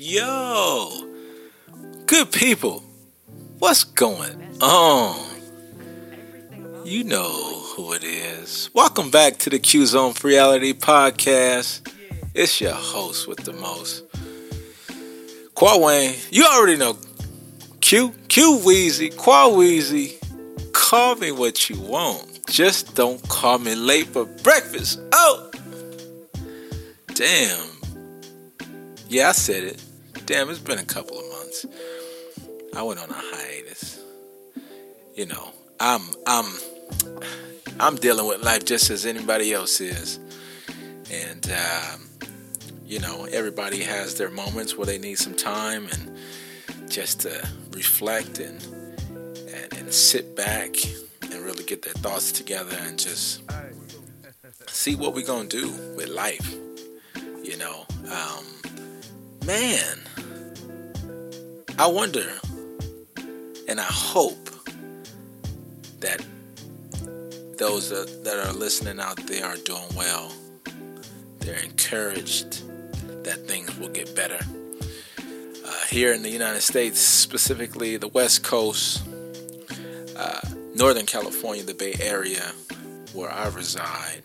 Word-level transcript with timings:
Yo, 0.00 0.92
good 2.06 2.30
people, 2.30 2.84
what's 3.58 3.82
going 3.82 4.56
on? 4.60 5.18
You 6.84 7.02
know 7.02 7.64
who 7.74 7.92
it 7.94 8.04
is. 8.04 8.70
Welcome 8.72 9.10
back 9.10 9.38
to 9.38 9.50
the 9.50 9.58
Q 9.58 9.86
Zone 9.86 10.14
Reality 10.22 10.72
Podcast. 10.72 11.92
It's 12.32 12.60
your 12.60 12.74
host 12.74 13.26
with 13.26 13.38
the 13.38 13.54
most, 13.54 14.04
Qua 15.56 15.76
Wayne. 15.78 16.14
You 16.30 16.44
already 16.44 16.76
know 16.76 16.96
Q, 17.80 18.14
Q 18.28 18.60
Weezy, 18.64 19.16
Qua 19.16 19.48
Weezy. 19.48 20.14
Call 20.72 21.16
me 21.16 21.32
what 21.32 21.68
you 21.68 21.80
want. 21.80 22.46
Just 22.46 22.94
don't 22.94 23.20
call 23.28 23.58
me 23.58 23.74
late 23.74 24.06
for 24.06 24.26
breakfast. 24.26 25.00
Oh, 25.10 25.50
damn. 27.14 27.64
Yeah, 29.08 29.30
I 29.30 29.32
said 29.32 29.64
it. 29.64 29.82
Damn, 30.28 30.50
it's 30.50 30.58
been 30.58 30.78
a 30.78 30.84
couple 30.84 31.18
of 31.18 31.26
months. 31.30 31.64
I 32.76 32.82
went 32.82 33.00
on 33.00 33.08
a 33.08 33.14
hiatus. 33.14 33.98
You 35.14 35.24
know, 35.24 35.52
I'm 35.80 36.02
I'm 36.26 36.44
I'm 37.80 37.96
dealing 37.96 38.26
with 38.28 38.42
life 38.42 38.66
just 38.66 38.90
as 38.90 39.06
anybody 39.06 39.54
else 39.54 39.80
is, 39.80 40.20
and 41.10 41.50
um, 41.50 42.10
you 42.84 43.00
know, 43.00 43.24
everybody 43.32 43.82
has 43.84 44.16
their 44.16 44.28
moments 44.28 44.76
where 44.76 44.84
they 44.84 44.98
need 44.98 45.16
some 45.16 45.34
time 45.34 45.88
and 45.92 46.90
just 46.90 47.20
to 47.20 47.48
reflect 47.70 48.38
and 48.38 48.62
and, 49.48 49.78
and 49.78 49.94
sit 49.94 50.36
back 50.36 50.76
and 51.22 51.36
really 51.36 51.64
get 51.64 51.80
their 51.80 51.94
thoughts 51.94 52.32
together 52.32 52.76
and 52.82 52.98
just 52.98 53.40
see 54.66 54.94
what 54.94 55.14
we're 55.14 55.26
gonna 55.26 55.48
do 55.48 55.70
with 55.96 56.10
life. 56.10 56.54
You 57.42 57.56
know, 57.56 57.86
um, 58.12 58.44
man, 59.46 60.00
I 61.80 61.86
wonder 61.86 62.26
and 63.68 63.78
I 63.78 63.84
hope 63.84 64.50
that 66.00 66.20
those 67.56 67.90
that, 67.90 68.46
are 68.46 68.52
listening 68.52 68.98
out 68.98 69.24
there 69.28 69.44
are 69.44 69.56
doing 69.58 69.88
well. 69.94 70.32
They're 71.38 71.62
encouraged 71.62 72.64
that 73.22 73.46
things 73.46 73.78
will 73.78 73.90
get 73.90 74.12
better. 74.16 74.40
Uh, 75.64 75.84
here 75.88 76.12
in 76.12 76.22
the 76.22 76.30
United 76.30 76.62
States, 76.62 76.98
specifically 76.98 77.96
the 77.96 78.08
West 78.08 78.42
Coast, 78.42 79.06
uh, 80.16 80.40
Northern 80.74 81.06
California, 81.06 81.62
the 81.62 81.74
Bay 81.74 81.94
Area, 82.00 82.52
where 83.12 83.30
I 83.30 83.46
reside, 83.50 84.24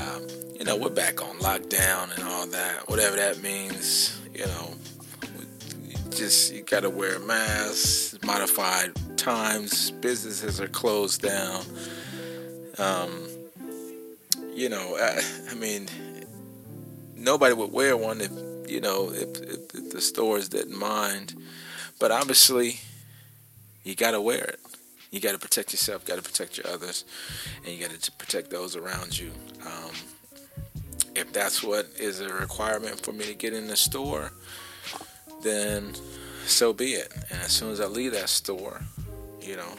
um, 0.00 0.26
you 0.58 0.64
know, 0.64 0.76
we're 0.76 0.90
back 0.90 1.22
on 1.22 1.36
lockdown 1.36 2.12
and 2.12 2.24
all 2.24 2.46
that, 2.48 2.88
whatever 2.88 3.14
that 3.14 3.40
means. 3.40 4.18
You 4.34 4.46
know, 4.46 4.74
just 6.16 6.54
you 6.54 6.62
got 6.62 6.80
to 6.80 6.90
wear 6.90 7.18
masks, 7.18 8.16
modified 8.24 8.92
times, 9.18 9.90
businesses 9.90 10.60
are 10.60 10.68
closed 10.68 11.20
down. 11.20 11.62
Um, 12.78 13.26
you 14.54 14.70
know, 14.70 14.96
I, 14.96 15.22
I, 15.50 15.54
mean, 15.54 15.88
nobody 17.14 17.54
would 17.54 17.70
wear 17.70 17.96
one 17.96 18.20
if 18.20 18.30
you 18.68 18.80
know 18.80 19.10
if, 19.10 19.40
if, 19.42 19.74
if 19.74 19.90
the 19.90 20.00
stores 20.00 20.48
didn't 20.48 20.78
mind. 20.78 21.34
But 22.00 22.10
obviously, 22.10 22.80
you 23.84 23.94
got 23.94 24.12
to 24.12 24.20
wear 24.20 24.44
it. 24.44 24.60
You 25.10 25.20
got 25.20 25.32
to 25.32 25.38
protect 25.38 25.72
yourself, 25.72 26.04
got 26.04 26.16
to 26.16 26.22
protect 26.22 26.56
your 26.56 26.66
others, 26.68 27.04
and 27.64 27.74
you 27.74 27.80
got 27.80 27.90
to 27.90 28.12
protect 28.12 28.50
those 28.50 28.74
around 28.74 29.18
you. 29.18 29.30
Um, 29.64 29.92
if 31.14 31.32
that's 31.32 31.62
what 31.62 31.86
is 31.98 32.20
a 32.20 32.32
requirement 32.32 33.00
for 33.00 33.12
me 33.12 33.24
to 33.24 33.34
get 33.34 33.52
in 33.52 33.66
the 33.68 33.76
store, 33.76 34.32
then 35.46 35.94
so 36.46 36.72
be 36.72 36.92
it. 36.92 37.12
And 37.30 37.40
as 37.40 37.52
soon 37.52 37.72
as 37.72 37.80
I 37.80 37.86
leave 37.86 38.12
that 38.12 38.28
store, 38.28 38.80
you 39.40 39.56
know, 39.56 39.72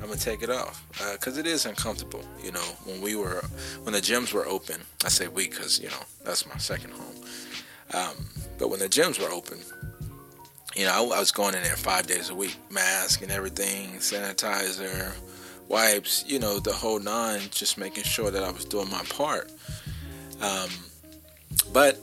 I'm 0.00 0.06
gonna 0.06 0.16
take 0.16 0.42
it 0.42 0.50
off 0.50 0.84
because 1.12 1.36
uh, 1.36 1.40
it 1.40 1.46
is 1.46 1.66
uncomfortable. 1.66 2.24
You 2.42 2.52
know, 2.52 2.64
when 2.84 3.00
we 3.00 3.16
were 3.16 3.42
when 3.82 3.92
the 3.92 4.00
gyms 4.00 4.32
were 4.32 4.46
open, 4.46 4.80
I 5.04 5.08
say 5.08 5.28
we 5.28 5.48
because 5.48 5.80
you 5.80 5.88
know 5.88 6.02
that's 6.24 6.46
my 6.46 6.56
second 6.58 6.92
home. 6.92 7.14
Um, 7.94 8.26
but 8.58 8.68
when 8.70 8.80
the 8.80 8.88
gyms 8.88 9.18
were 9.20 9.32
open, 9.32 9.58
you 10.76 10.84
know, 10.84 10.92
I, 10.92 11.16
I, 11.16 11.20
was 11.20 11.32
going 11.32 11.54
in 11.54 11.62
there 11.62 11.76
five 11.76 12.06
days 12.06 12.28
a 12.28 12.34
week, 12.34 12.56
mask 12.70 13.22
and 13.22 13.32
everything, 13.32 13.94
sanitizer, 13.94 15.12
wipes, 15.68 16.24
you 16.26 16.38
know, 16.38 16.58
the 16.58 16.72
whole 16.72 17.00
nine, 17.00 17.40
just 17.50 17.78
making 17.78 18.04
sure 18.04 18.30
that 18.30 18.42
I 18.42 18.50
was 18.50 18.66
doing 18.66 18.90
my 18.90 19.02
part. 19.04 19.50
Um, 20.40 20.68
but 21.72 21.98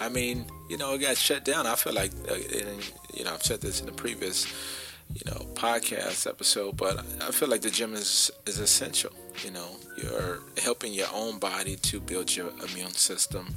I 0.00 0.08
mean, 0.08 0.46
you 0.68 0.76
know, 0.76 0.94
it 0.94 0.98
got 0.98 1.16
shut 1.16 1.44
down. 1.44 1.66
I 1.66 1.74
feel 1.74 1.94
like, 1.94 2.12
uh, 2.28 2.34
and, 2.34 2.92
you 3.14 3.24
know, 3.24 3.34
I've 3.34 3.42
said 3.42 3.60
this 3.60 3.80
in 3.80 3.86
the 3.86 3.92
previous 3.92 4.46
you 5.14 5.30
know 5.30 5.46
podcast 5.54 6.26
episode 6.26 6.76
but 6.76 6.98
i 7.20 7.30
feel 7.30 7.46
like 7.48 7.60
the 7.60 7.70
gym 7.70 7.94
is 7.94 8.28
is 8.44 8.58
essential 8.58 9.12
you 9.44 9.50
know. 9.50 9.68
You're 9.96 10.40
helping 10.62 10.92
your 10.92 11.08
own 11.14 11.38
body 11.38 11.76
to 11.76 12.00
build 12.00 12.34
your 12.34 12.50
immune 12.68 12.92
system. 12.92 13.54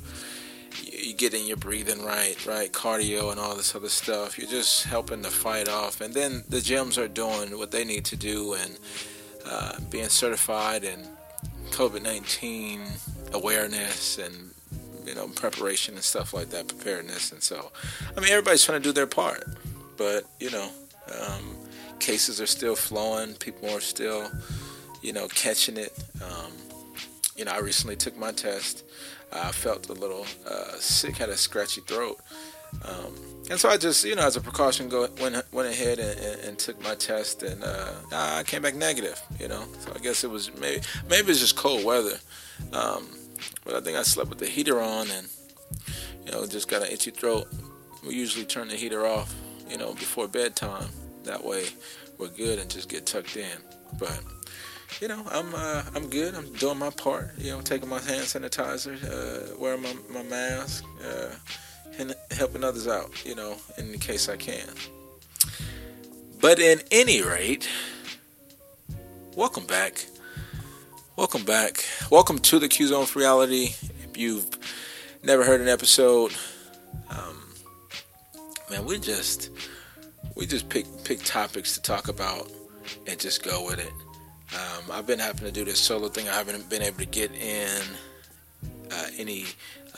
You're 0.84 1.18
getting 1.18 1.46
your 1.46 1.58
breathing 1.58 2.04
right 2.04 2.44
right 2.46 2.72
cardio 2.72 3.32
and 3.32 3.40
all 3.40 3.56
this 3.56 3.76
other 3.76 3.90
stuff. 3.90 4.38
You're 4.38 4.50
just 4.50 4.86
helping 4.86 5.24
to 5.24 5.30
fight 5.30 5.68
off. 5.68 6.02
And 6.02 6.14
then 6.14 6.44
the 6.48 6.58
gyms 6.58 6.98
are 6.98 7.08
doing 7.08 7.58
what 7.58 7.72
they 7.72 7.84
need 7.84 8.06
to 8.06 8.16
do 8.16 8.54
and 8.54 8.80
uh, 9.46 9.80
being 9.90 10.10
certified 10.10 10.84
in 10.84 11.08
covid-19 11.72 13.34
awareness 13.34 14.18
and 14.18 14.52
you 15.06 15.16
know 15.16 15.28
preparation 15.28 15.96
and 15.96 16.04
stuff 16.04 16.34
like 16.34 16.50
that 16.50 16.68
preparedness 16.68 17.32
and 17.32 17.42
so 17.42 17.72
i 18.16 18.20
mean 18.20 18.30
everybody's 18.30 18.64
trying 18.64 18.82
to 18.82 18.88
do 18.88 18.94
their 18.94 19.08
part 19.08 19.44
but 19.98 20.26
you 20.40 20.52
know 20.52 20.70
um, 21.20 21.56
cases 22.00 22.42
are 22.42 22.48
still 22.48 22.76
flowing. 22.76 23.34
People 23.36 23.70
are 23.70 23.82
still, 23.82 24.32
you 25.02 25.14
know, 25.14 25.28
catching 25.28 25.78
it. 25.78 25.94
Um, 26.24 26.52
you 27.36 27.46
know, 27.46 27.52
I 27.52 27.60
recently 27.60 27.96
took 27.96 28.18
my 28.18 28.32
test. 28.32 28.84
I 29.32 29.52
felt 29.52 29.90
a 29.90 29.94
little 29.94 30.26
uh, 30.50 30.76
sick, 30.80 31.18
had 31.18 31.30
a 31.30 31.38
scratchy 31.38 31.82
throat. 31.82 32.20
Um, 32.84 33.16
and 33.50 33.60
so 33.60 33.70
I 33.70 33.78
just, 33.78 34.04
you 34.04 34.16
know, 34.16 34.26
as 34.26 34.36
a 34.36 34.42
precaution, 34.42 34.90
go 34.90 35.08
went 35.22 35.36
went 35.52 35.68
ahead 35.68 36.00
and, 36.00 36.20
and, 36.20 36.42
and 36.42 36.60
took 36.60 36.82
my 36.84 36.96
test, 36.96 37.42
and 37.42 37.64
uh, 37.64 37.94
I 38.12 38.44
came 38.44 38.62
back 38.62 38.76
negative. 38.76 39.20
You 39.40 39.48
know, 39.48 39.66
so 39.80 39.92
I 39.96 40.00
guess 40.00 40.24
it 40.24 40.30
was 40.30 40.56
maybe 40.60 40.82
maybe 41.10 41.32
it's 41.32 41.40
just 41.40 41.56
cold 41.56 41.84
weather, 41.84 42.20
um, 42.74 43.08
but 43.64 43.76
I 43.76 43.82
think 43.82 43.98
I 43.98 44.04
slept 44.04 44.30
with 44.30 44.40
the 44.40 44.48
heater 44.48 44.82
on, 44.82 45.10
and 45.12 45.28
you 46.26 46.32
know, 46.32 46.46
just 46.46 46.68
got 46.68 46.82
an 46.82 46.92
itchy 46.92 47.12
throat. 47.12 47.48
We 48.06 48.16
usually 48.16 48.46
turn 48.46 48.70
the 48.70 48.76
heater 48.76 49.06
off 49.06 49.34
you 49.70 49.78
know, 49.78 49.94
before 49.94 50.28
bedtime. 50.28 50.90
That 51.24 51.46
way, 51.46 51.66
we're 52.18 52.30
good 52.30 52.60
and 52.60 52.70
just 52.70 52.90
get 52.90 53.06
tucked 53.06 53.38
in. 53.38 53.58
But 54.00 54.20
you 55.00 55.08
know, 55.08 55.24
I'm 55.30 55.54
uh, 55.54 55.84
I'm 55.96 56.10
good. 56.10 56.34
I'm 56.34 56.52
doing 56.54 56.80
my 56.80 56.90
part. 56.90 57.32
You 57.38 57.52
know, 57.52 57.62
taking 57.62 57.88
my 57.88 58.00
hand 58.00 58.24
sanitizer, 58.24 58.98
uh, 59.06 59.56
wearing 59.60 59.84
my 59.84 59.96
my 60.10 60.24
mask, 60.24 60.84
uh, 61.06 61.30
and 62.00 62.16
helping 62.32 62.64
others 62.64 62.88
out. 62.88 63.26
You 63.26 63.36
know, 63.36 63.56
in 63.78 63.92
the 63.92 63.98
case 63.98 64.28
I 64.28 64.38
can. 64.38 64.68
But 66.42 66.60
in 66.60 66.80
any 66.90 67.22
rate, 67.22 67.70
welcome 69.36 69.66
back. 69.66 70.06
Welcome 71.20 71.44
back. 71.44 71.84
Welcome 72.10 72.40
to 72.40 72.60
the 72.60 72.70
Q 72.70 72.88
Zone 72.88 73.06
for 73.06 73.20
Reality. 73.20 73.74
If 74.06 74.16
you've 74.16 74.48
never 75.22 75.44
heard 75.44 75.60
an 75.60 75.68
episode, 75.68 76.34
um, 77.10 77.38
man, 78.72 78.86
we 78.86 79.00
just 79.00 79.50
we 80.36 80.46
just 80.46 80.70
pick 80.70 80.86
pick 81.04 81.22
topics 81.26 81.74
to 81.74 81.82
talk 81.82 82.08
about 82.08 82.50
and 83.06 83.20
just 83.20 83.44
go 83.44 83.66
with 83.66 83.80
it. 83.80 83.92
Um, 84.56 84.92
I've 84.94 85.06
been 85.06 85.20
having 85.20 85.44
to 85.44 85.52
do 85.52 85.66
this 85.66 85.78
solo 85.78 86.08
thing. 86.08 86.30
I 86.30 86.36
haven't 86.36 86.70
been 86.70 86.82
able 86.82 87.00
to 87.00 87.06
get 87.06 87.34
in 87.34 87.82
uh, 88.90 89.08
any 89.18 89.48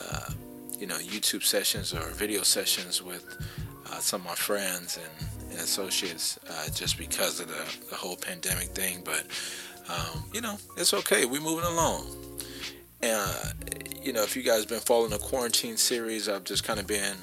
uh, 0.03 0.32
you 0.80 0.88
know 0.88 0.98
YouTube 0.98 1.44
sessions 1.44 1.94
or 1.94 2.02
video 2.09 2.42
sessions 2.42 3.03
with 3.03 3.38
uh, 3.91 4.00
some 4.00 4.22
of 4.22 4.28
my 4.28 4.35
friends 4.35 4.97
and, 4.97 5.52
and 5.52 5.59
associates 5.59 6.40
uh, 6.50 6.70
just 6.70 6.97
because 6.97 7.40
of 7.40 7.47
the, 7.47 7.90
the, 7.90 7.96
whole 7.96 8.16
pandemic 8.16 8.70
thing. 8.70 9.02
But 9.03 9.26
um, 9.89 10.23
you 10.33 10.41
know, 10.41 10.57
it's 10.78 10.93
okay. 10.93 11.25
We're 11.25 11.41
moving 11.41 11.66
along. 11.66 12.05
Uh, 13.03 13.43
you 14.01 14.13
know, 14.13 14.23
if 14.23 14.35
you 14.35 14.43
guys 14.43 14.66
been 14.66 14.79
following 14.79 15.11
the 15.11 15.17
quarantine 15.17 15.78
series, 15.78 16.29
I've 16.29 16.43
just 16.43 16.63
kind 16.63 16.79
of 16.79 16.87
been, 16.87 17.16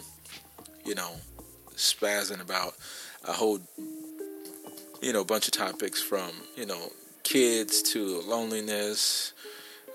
you 0.84 0.94
know, 0.94 1.10
spazzing 1.74 2.40
about 2.40 2.74
a 3.24 3.32
whole, 3.32 3.60
you 5.00 5.12
know, 5.12 5.24
bunch 5.24 5.46
of 5.46 5.52
topics 5.52 6.02
from, 6.02 6.30
you 6.56 6.66
know, 6.66 6.90
kids 7.22 7.82
to 7.92 8.20
loneliness, 8.22 9.32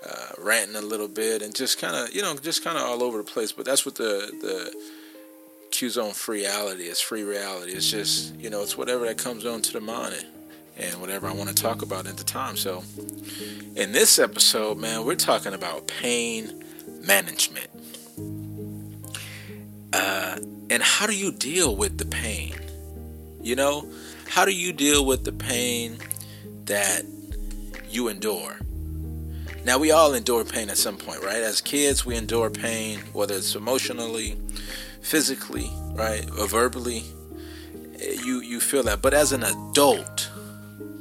uh, 0.06 0.28
ranting 0.38 0.76
a 0.76 0.82
little 0.82 1.08
bit, 1.08 1.42
and 1.42 1.54
just 1.54 1.78
kind 1.80 1.96
of, 1.96 2.14
you 2.14 2.22
know, 2.22 2.34
just 2.36 2.64
kind 2.64 2.76
of 2.76 2.84
all 2.84 3.02
over 3.02 3.18
the 3.18 3.24
place. 3.24 3.52
But 3.52 3.66
that's 3.66 3.84
what 3.84 3.96
the 3.96 4.30
the 4.40 4.74
Q 5.70 5.90
Zone 5.90 6.12
free 6.12 6.42
reality 6.42 6.84
is. 6.84 7.00
Free 7.00 7.24
reality. 7.24 7.72
It's 7.72 7.90
just, 7.90 8.34
you 8.36 8.50
know, 8.50 8.62
it's 8.62 8.78
whatever 8.78 9.06
that 9.06 9.18
comes 9.18 9.44
on 9.44 9.62
to 9.62 9.72
the 9.72 9.80
mind 9.80 10.26
and 10.76 11.00
whatever 11.00 11.26
I 11.26 11.32
want 11.32 11.48
to 11.48 11.54
talk 11.54 11.82
about 11.82 12.06
at 12.06 12.16
the 12.16 12.24
time. 12.24 12.56
So, 12.56 12.82
in 13.76 13.92
this 13.92 14.18
episode, 14.18 14.78
man, 14.78 15.04
we're 15.04 15.14
talking 15.14 15.54
about 15.54 15.86
pain 15.86 16.64
management. 17.02 17.68
Uh, 19.92 20.38
and 20.70 20.82
how 20.82 21.06
do 21.06 21.14
you 21.14 21.30
deal 21.30 21.76
with 21.76 21.98
the 21.98 22.06
pain? 22.06 22.54
You 23.40 23.54
know, 23.56 23.88
how 24.28 24.44
do 24.44 24.52
you 24.52 24.72
deal 24.72 25.04
with 25.04 25.24
the 25.24 25.32
pain 25.32 25.98
that 26.64 27.04
you 27.88 28.08
endure? 28.08 28.58
Now, 29.64 29.78
we 29.78 29.92
all 29.92 30.12
endure 30.12 30.44
pain 30.44 30.68
at 30.68 30.76
some 30.76 30.98
point, 30.98 31.22
right? 31.22 31.42
As 31.42 31.60
kids, 31.60 32.04
we 32.04 32.16
endure 32.16 32.50
pain, 32.50 33.00
whether 33.12 33.34
it's 33.34 33.54
emotionally, 33.54 34.36
physically, 35.00 35.70
right, 35.92 36.28
or 36.38 36.46
verbally. 36.46 37.04
You, 37.98 38.40
you 38.40 38.60
feel 38.60 38.82
that. 38.82 39.00
But 39.00 39.14
as 39.14 39.32
an 39.32 39.42
adult, 39.42 40.13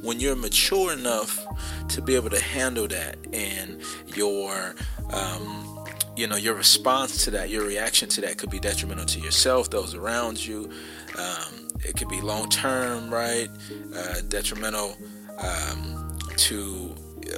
when 0.03 0.19
you're 0.19 0.35
mature 0.35 0.93
enough 0.93 1.39
to 1.87 2.01
be 2.01 2.15
able 2.15 2.29
to 2.29 2.41
handle 2.41 2.87
that 2.87 3.17
and 3.33 3.81
your 4.15 4.75
um, 5.09 5.85
you 6.15 6.27
know 6.27 6.35
your 6.35 6.53
response 6.53 7.23
to 7.25 7.31
that 7.31 7.49
your 7.49 7.65
reaction 7.65 8.07
to 8.09 8.21
that 8.21 8.37
could 8.37 8.49
be 8.49 8.59
detrimental 8.59 9.05
to 9.05 9.19
yourself 9.19 9.69
those 9.69 9.95
around 9.95 10.45
you 10.45 10.69
um, 11.17 11.67
it 11.83 11.95
could 11.97 12.09
be 12.09 12.21
long 12.21 12.49
term 12.49 13.11
right 13.11 13.49
uh, 13.95 14.21
detrimental 14.27 14.95
um, 15.39 16.17
to 16.37 16.95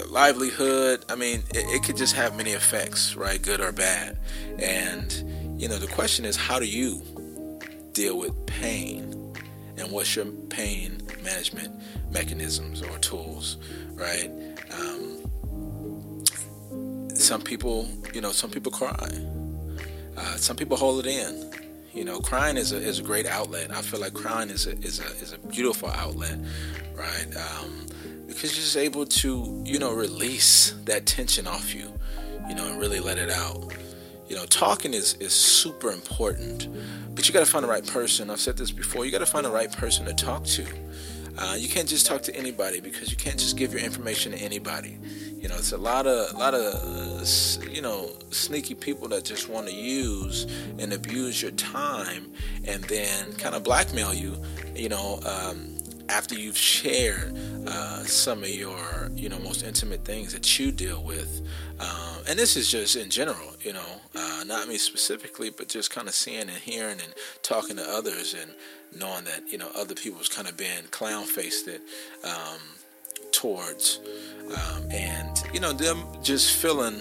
livelihood. 0.10 1.06
I 1.10 1.16
mean, 1.16 1.44
it, 1.54 1.66
it, 1.76 1.84
could 1.84 1.98
just 1.98 2.16
have 2.16 2.36
many 2.36 2.52
effects, 2.52 3.16
right? 3.16 3.42
Good 3.42 3.62
or 3.62 3.72
bad. 3.72 4.18
And, 4.60 5.62
you 5.62 5.68
know, 5.68 5.78
the 5.78 5.88
question 5.88 6.26
is 6.26 6.36
how 6.36 6.60
do 6.60 6.66
you 6.66 7.02
deal 7.94 8.18
with 8.18 8.46
pain? 8.46 9.15
And 9.78 9.92
what's 9.92 10.16
your 10.16 10.26
pain 10.26 11.02
management 11.24 11.74
mechanisms 12.12 12.82
or 12.82 12.98
tools, 13.00 13.58
right? 13.92 14.32
Um, 14.72 16.24
some 17.16 17.42
people, 17.42 17.88
you 18.14 18.22
know, 18.22 18.32
some 18.32 18.50
people 18.50 18.72
cry. 18.72 19.10
Uh, 20.18 20.36
some 20.38 20.56
people 20.56 20.78
hold 20.78 21.06
it 21.06 21.10
in. 21.10 21.52
You 21.94 22.04
know, 22.04 22.20
crying 22.20 22.58
is 22.58 22.72
a, 22.72 22.78
is 22.78 23.00
a 23.00 23.04
great 23.04 23.26
outlet. 23.26 23.72
I 23.72 23.82
feel 23.82 24.00
like 24.00 24.14
crying 24.14 24.50
is 24.50 24.68
a, 24.68 24.72
is 24.80 25.00
a, 25.00 25.06
is 25.24 25.34
a 25.34 25.38
beautiful 25.48 25.90
outlet, 25.90 26.38
right? 26.94 27.28
Um, 27.36 27.88
because 28.28 28.56
you're 28.56 28.64
just 28.64 28.78
able 28.78 29.06
to, 29.06 29.64
you 29.66 29.80
know, 29.80 29.94
release 29.94 30.76
that 30.86 31.06
tension 31.06 31.48
off 31.48 31.74
you, 31.74 31.94
you 32.50 32.56
know, 32.56 32.68
and 32.68 32.80
really 32.80 33.00
let 33.00 33.18
it 33.18 33.30
out. 33.30 33.74
You 34.28 34.36
know, 34.36 34.46
talking 34.46 34.94
is, 34.94 35.14
is 35.16 35.34
super 35.34 35.92
important, 35.92 36.68
but 37.14 37.28
you 37.28 37.34
got 37.34 37.42
to 37.42 37.52
find 37.52 37.64
the 37.64 37.70
right 37.70 37.86
person. 37.86 38.30
I've 38.30 38.40
said 38.40 38.58
this 38.58 38.72
before. 38.72 39.06
You 39.06 39.12
got 39.12 39.20
to 39.20 39.26
find 39.26 39.46
the 39.46 39.52
right 39.52 39.72
person 39.72 40.06
to 40.06 40.14
talk 40.14 40.44
to. 40.46 40.66
Uh, 41.38 41.56
you 41.58 41.68
can't 41.68 41.88
just 41.88 42.06
talk 42.06 42.22
to 42.24 42.36
anybody 42.36 42.80
because 42.80 43.12
you 43.12 43.18
can't 43.18 43.38
just 43.38 43.58
give 43.58 43.74
your 43.74 43.82
information 43.82 44.32
to 44.32 44.38
anybody. 44.38 44.98
You 45.38 45.50
know, 45.50 45.56
it's 45.56 45.74
a 45.74 45.78
lot 45.78 46.08
of 46.08 46.34
a 46.34 46.38
lot 46.38 46.54
of 46.54 46.74
uh, 46.74 47.70
you 47.70 47.82
know 47.82 48.12
sneaky 48.32 48.74
people 48.74 49.08
that 49.10 49.26
just 49.26 49.50
want 49.50 49.68
to 49.68 49.74
use 49.74 50.48
and 50.80 50.94
abuse 50.94 51.42
your 51.42 51.52
time 51.52 52.32
and 52.64 52.84
then 52.86 53.34
kind 53.34 53.54
of 53.54 53.64
blackmail 53.64 54.14
you. 54.14 54.42
You 54.76 54.90
know. 54.90 55.20
Um, 55.26 55.75
after 56.10 56.36
you've 56.36 56.58
shared 56.58 57.36
uh, 57.68 58.04
some 58.04 58.44
of 58.44 58.50
your 58.50 59.10
you 59.16 59.30
know 59.30 59.40
most 59.40 59.64
intimate 59.64 60.06
things 60.06 60.34
that 60.34 60.60
you 60.60 60.72
deal 60.72 61.04
with 61.04 61.42
um, 61.80 62.24
and 62.28 62.38
this 62.38 62.56
is 62.56 62.70
just 62.70 62.96
in 62.96 63.10
general 63.10 63.52
you 63.62 63.74
know 63.74 64.02
uh, 64.16 64.44
not 64.46 64.68
me 64.68 64.78
specifically 64.78 65.50
but 65.50 65.68
just 65.68 65.92
kind 65.92 66.08
of 66.08 66.14
seeing 66.14 66.42
and 66.42 66.52
hearing 66.52 67.00
and 67.04 67.14
talking 67.42 67.76
to 67.76 67.84
others 67.84 68.34
and 68.34 68.52
knowing 69.00 69.24
that 69.24 69.42
you 69.50 69.58
know 69.58 69.70
other 69.76 69.96
people's 69.96 70.30
kind 70.30 70.48
of 70.48 70.56
been 70.56 70.84
clown 70.92 71.26
faced 71.26 71.68
it 71.68 71.82
um, 72.24 72.60
towards 73.32 74.00
um, 74.48 74.90
and 74.92 75.44
you 75.54 75.60
know 75.60 75.74
them 75.74 76.04
just 76.22 76.56
feeling 76.56 77.00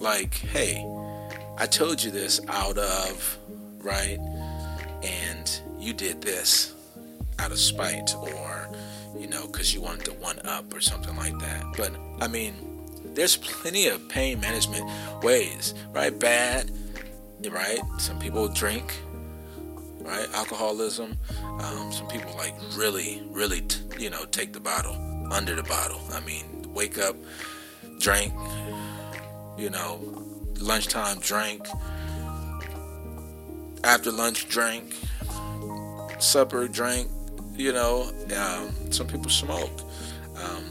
like 0.00 0.34
hey 0.34 0.84
i 1.58 1.66
told 1.66 2.02
you 2.02 2.10
this 2.10 2.40
out 2.48 2.78
of 2.78 3.38
right? 3.84 4.18
And 5.02 5.60
you 5.78 5.92
did 5.92 6.22
this 6.22 6.73
out 7.38 7.50
of 7.52 7.58
spite 7.58 8.14
or, 8.14 8.68
you 9.18 9.26
know, 9.26 9.46
because 9.46 9.74
you 9.74 9.80
wanted 9.80 10.04
to 10.06 10.12
one 10.14 10.38
up 10.44 10.72
or 10.74 10.80
something 10.80 11.16
like 11.16 11.38
that. 11.38 11.64
But 11.76 11.92
I 12.20 12.28
mean, 12.28 12.54
there's 13.14 13.36
plenty 13.36 13.88
of 13.88 14.08
pain 14.08 14.40
management 14.40 14.90
ways, 15.22 15.74
right? 15.92 16.16
Bad, 16.18 16.70
right? 17.50 17.80
Some 17.98 18.18
people 18.18 18.48
drink, 18.48 18.94
right? 20.00 20.28
Alcoholism. 20.34 21.16
Um, 21.60 21.92
some 21.92 22.08
people 22.08 22.34
like 22.36 22.54
really, 22.76 23.22
really, 23.30 23.62
t- 23.62 23.80
you 23.98 24.10
know, 24.10 24.24
take 24.26 24.52
the 24.52 24.60
bottle 24.60 24.96
under 25.32 25.54
the 25.54 25.62
bottle. 25.62 26.00
I 26.12 26.20
mean, 26.20 26.72
wake 26.74 26.98
up, 26.98 27.16
drink, 28.00 28.32
you 29.56 29.70
know, 29.70 30.00
lunchtime, 30.60 31.18
drink, 31.20 31.66
after 33.84 34.10
lunch, 34.10 34.48
drink, 34.48 34.94
supper, 36.18 36.66
drink, 36.66 37.08
you 37.56 37.72
know, 37.72 38.10
um, 38.36 38.92
some 38.92 39.06
people 39.06 39.30
smoke. 39.30 39.80
Um, 40.36 40.64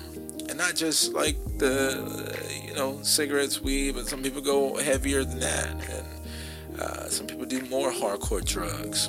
and 0.49 0.57
not 0.57 0.75
just 0.75 1.13
like 1.13 1.37
the, 1.57 2.37
you 2.65 2.75
know, 2.75 2.99
cigarettes, 3.01 3.61
weed, 3.61 3.95
but 3.95 4.07
some 4.07 4.21
people 4.21 4.41
go 4.41 4.77
heavier 4.77 5.23
than 5.23 5.39
that. 5.39 5.69
And 5.89 6.81
uh, 6.81 7.09
some 7.09 7.27
people 7.27 7.45
do 7.45 7.61
more 7.65 7.91
hardcore 7.91 8.45
drugs. 8.45 9.07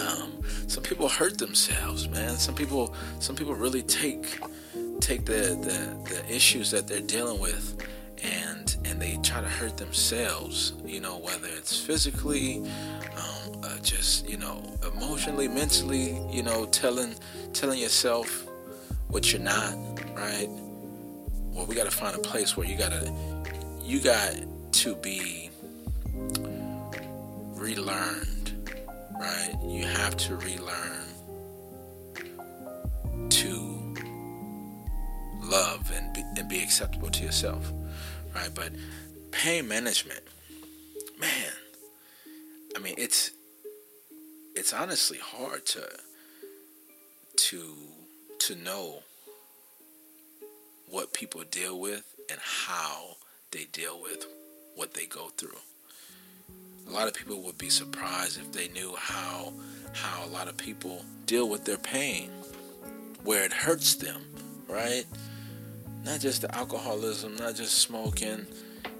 Um, 0.00 0.40
some 0.66 0.82
people 0.82 1.08
hurt 1.08 1.38
themselves, 1.38 2.08
man. 2.08 2.36
Some 2.36 2.54
people, 2.54 2.94
some 3.20 3.36
people 3.36 3.54
really 3.54 3.82
take 3.82 4.40
take 5.00 5.24
the, 5.26 5.32
the, 5.60 6.14
the 6.14 6.34
issues 6.34 6.70
that 6.70 6.86
they're 6.86 7.00
dealing 7.00 7.38
with 7.38 7.76
and 8.22 8.76
and 8.84 9.00
they 9.00 9.18
try 9.22 9.40
to 9.40 9.48
hurt 9.48 9.76
themselves 9.76 10.72
you 10.84 11.00
know 11.00 11.18
whether 11.18 11.48
it's 11.48 11.78
physically 11.78 12.58
um, 13.16 13.33
uh, 13.64 13.78
just 13.78 14.28
you 14.28 14.36
know 14.36 14.62
emotionally 14.94 15.48
mentally 15.48 16.20
you 16.30 16.42
know 16.42 16.66
telling 16.66 17.14
telling 17.52 17.78
yourself 17.78 18.46
what 19.08 19.32
you're 19.32 19.42
not 19.42 19.74
right 20.14 20.48
well 21.52 21.66
we 21.66 21.74
got 21.74 21.84
to 21.84 21.90
find 21.90 22.14
a 22.14 22.20
place 22.20 22.56
where 22.56 22.66
you 22.66 22.76
gotta 22.76 23.12
you 23.82 24.00
got 24.00 24.34
to 24.72 24.94
be 24.96 25.50
relearned 27.54 28.70
right 29.18 29.54
you 29.66 29.84
have 29.84 30.16
to 30.16 30.36
relearn 30.36 31.00
to 33.30 33.94
love 35.42 35.90
and 35.94 36.12
be, 36.12 36.22
and 36.36 36.48
be 36.48 36.62
acceptable 36.62 37.08
to 37.10 37.24
yourself 37.24 37.72
right? 38.34 38.50
But 38.54 38.72
pain 39.30 39.68
management, 39.68 40.20
man, 41.20 41.52
I 42.76 42.78
mean, 42.80 42.94
it's 42.98 43.30
it's 44.54 44.72
honestly 44.72 45.18
hard 45.18 45.66
to 45.66 45.88
to 47.36 47.74
to 48.38 48.54
know 48.56 49.00
what 50.88 51.12
people 51.12 51.42
deal 51.50 51.80
with 51.80 52.04
and 52.30 52.38
how 52.40 53.16
they 53.50 53.64
deal 53.72 54.00
with 54.00 54.26
what 54.76 54.94
they 54.94 55.06
go 55.06 55.28
through. 55.36 55.58
A 56.88 56.90
lot 56.90 57.08
of 57.08 57.14
people 57.14 57.40
would 57.42 57.58
be 57.58 57.70
surprised 57.70 58.38
if 58.38 58.52
they 58.52 58.68
knew 58.68 58.94
how 58.96 59.52
how 59.92 60.24
a 60.24 60.28
lot 60.28 60.48
of 60.48 60.56
people 60.56 61.04
deal 61.26 61.48
with 61.48 61.64
their 61.64 61.78
pain, 61.78 62.30
where 63.22 63.44
it 63.44 63.52
hurts 63.52 63.94
them, 63.94 64.22
right? 64.68 65.04
not 66.04 66.20
just 66.20 66.42
the 66.42 66.54
alcoholism, 66.54 67.34
not 67.36 67.54
just 67.54 67.78
smoking, 67.78 68.46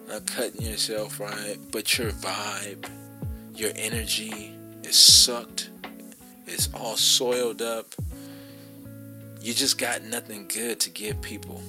not 0.09 0.27
cutting 0.27 0.63
yourself 0.63 1.21
right, 1.21 1.59
but 1.71 1.99
your 1.99 2.11
vibe, 2.13 2.89
your 3.55 3.73
energy 3.77 4.54
is 4.95 5.03
sucked. 5.03 5.71
It's 6.47 6.69
all 6.73 6.97
soiled 6.97 7.61
up. 7.61 7.95
You 9.41 9.53
just 9.53 9.77
got 9.77 10.05
nothing 10.05 10.47
good 10.47 10.79
to 10.81 10.91
give 10.91 11.21
people. 11.21 11.61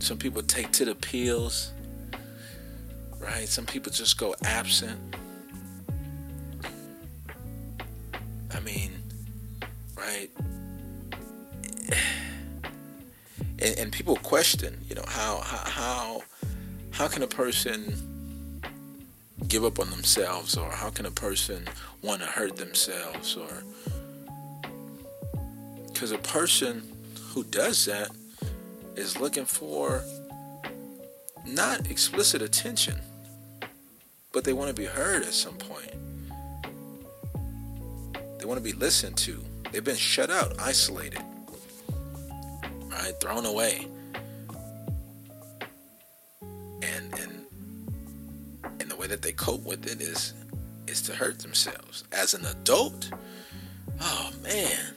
Some 0.00 0.18
people 0.18 0.42
take 0.42 0.72
to 0.72 0.84
the 0.84 0.96
pills, 0.96 1.70
right? 3.20 3.48
Some 3.48 3.64
people 3.64 3.92
just 3.92 4.18
go 4.18 4.34
absent. 4.44 4.98
I 8.52 8.60
mean, 8.60 8.90
right? 9.96 10.28
and, 13.60 13.78
and 13.78 13.92
people 13.92 14.16
question, 14.16 14.84
you 14.88 14.96
know, 14.96 15.04
how 15.06 15.40
how 15.44 16.22
how 16.90 17.06
can 17.06 17.22
a 17.22 17.28
person 17.28 18.05
give 19.56 19.64
up 19.64 19.78
on 19.78 19.88
themselves, 19.88 20.54
or 20.54 20.70
how 20.70 20.90
can 20.90 21.06
a 21.06 21.10
person 21.10 21.66
want 22.02 22.20
to 22.20 22.26
hurt 22.26 22.56
themselves, 22.56 23.38
or 23.38 23.62
because 25.86 26.12
a 26.12 26.18
person 26.18 26.82
who 27.28 27.42
does 27.42 27.86
that 27.86 28.10
is 28.96 29.18
looking 29.18 29.46
for 29.46 30.02
not 31.46 31.90
explicit 31.90 32.42
attention, 32.42 32.96
but 34.30 34.44
they 34.44 34.52
want 34.52 34.68
to 34.68 34.74
be 34.74 34.84
heard 34.84 35.22
at 35.22 35.32
some 35.32 35.54
point. 35.54 35.90
They 38.38 38.44
want 38.44 38.58
to 38.58 38.62
be 38.62 38.72
listened 38.72 39.16
to. 39.18 39.42
They've 39.72 39.82
been 39.82 39.96
shut 39.96 40.28
out, 40.28 40.60
isolated 40.60 41.22
right? 42.90 43.14
Thrown 43.22 43.46
away. 43.46 43.86
Way 49.06 49.14
that 49.14 49.22
they 49.22 49.32
cope 49.32 49.64
with 49.64 49.86
it 49.86 50.00
is 50.00 50.34
is 50.86 51.02
to 51.02 51.12
hurt 51.14 51.40
themselves. 51.40 52.04
As 52.12 52.34
an 52.34 52.44
adult, 52.46 53.10
oh 54.00 54.30
man. 54.42 54.94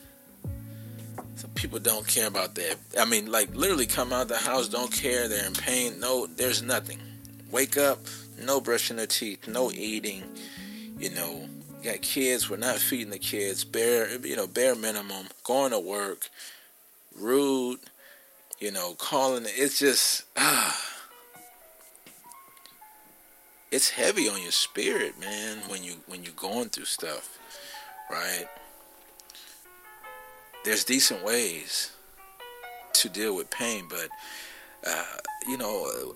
Some 1.35 1.51
people 1.51 1.79
don't 1.79 2.05
care 2.05 2.27
about 2.27 2.55
that. 2.55 2.75
I 2.99 3.05
mean, 3.05 3.31
like 3.31 3.55
literally 3.55 3.85
come 3.85 4.11
out 4.11 4.23
of 4.23 4.27
the 4.27 4.37
house, 4.37 4.67
don't 4.67 4.91
care, 4.91 5.27
they're 5.27 5.45
in 5.45 5.53
pain. 5.53 5.99
No, 5.99 6.27
there's 6.27 6.61
nothing. 6.61 6.99
Wake 7.49 7.77
up, 7.77 7.99
no 8.43 8.59
brushing 8.59 8.97
their 8.97 9.07
teeth, 9.07 9.47
no 9.47 9.71
eating. 9.71 10.23
You 10.97 11.11
know, 11.11 11.47
got 11.83 12.01
kids, 12.01 12.49
we're 12.49 12.57
not 12.57 12.77
feeding 12.77 13.09
the 13.09 13.19
kids, 13.19 13.63
bare 13.63 14.09
you 14.23 14.35
know, 14.35 14.47
bare 14.47 14.75
minimum, 14.75 15.27
going 15.43 15.71
to 15.71 15.79
work, 15.79 16.29
rude, 17.17 17.79
you 18.59 18.71
know, 18.71 18.93
calling 18.95 19.45
it's 19.47 19.79
just 19.79 20.23
ah 20.35 20.98
it's 23.71 23.89
heavy 23.89 24.27
on 24.27 24.41
your 24.41 24.51
spirit, 24.51 25.19
man, 25.19 25.57
when 25.67 25.83
you 25.83 25.95
when 26.07 26.23
you're 26.23 26.33
going 26.35 26.69
through 26.69 26.85
stuff, 26.85 27.37
right? 28.09 28.45
There's 30.65 30.83
decent 30.83 31.23
ways 31.23 31.91
to 32.93 33.09
deal 33.09 33.35
with 33.35 33.49
pain, 33.49 33.85
but 33.89 34.09
uh, 34.85 35.17
you 35.47 35.57
know, 35.57 36.13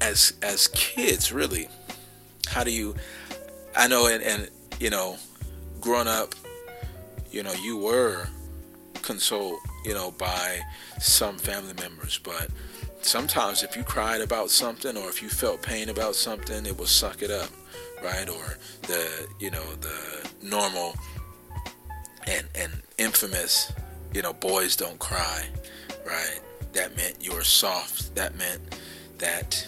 as 0.00 0.34
as 0.42 0.68
kids, 0.68 1.32
really, 1.32 1.68
how 2.48 2.64
do 2.64 2.70
you? 2.70 2.94
I 3.76 3.88
know, 3.88 4.06
and, 4.06 4.22
and 4.22 4.50
you 4.78 4.90
know, 4.90 5.16
growing 5.80 6.08
up, 6.08 6.34
you 7.30 7.42
know, 7.42 7.52
you 7.54 7.76
were 7.76 8.28
consoled, 9.02 9.58
you 9.84 9.94
know, 9.94 10.10
by 10.12 10.60
some 11.00 11.38
family 11.38 11.74
members, 11.74 12.18
but 12.22 12.48
sometimes 13.04 13.62
if 13.62 13.76
you 13.76 13.84
cried 13.84 14.20
about 14.20 14.50
something 14.50 14.96
or 14.96 15.08
if 15.08 15.22
you 15.22 15.28
felt 15.28 15.62
pain 15.62 15.88
about 15.88 16.14
something, 16.14 16.66
it 16.66 16.76
will 16.76 16.86
suck 16.86 17.22
it 17.22 17.30
up, 17.30 17.50
right? 18.02 18.28
Or 18.28 18.58
the 18.82 19.28
you 19.38 19.50
know 19.50 19.64
the 19.80 20.30
normal 20.42 20.94
and 22.26 22.48
and 22.54 22.82
infamous, 22.98 23.72
you 24.12 24.22
know, 24.22 24.32
boys 24.32 24.76
don't 24.76 24.98
cry, 24.98 25.46
right? 26.06 26.40
That 26.72 26.96
meant 26.96 27.16
you 27.20 27.32
were 27.32 27.44
soft. 27.44 28.14
That 28.14 28.36
meant 28.36 28.60
that 29.18 29.66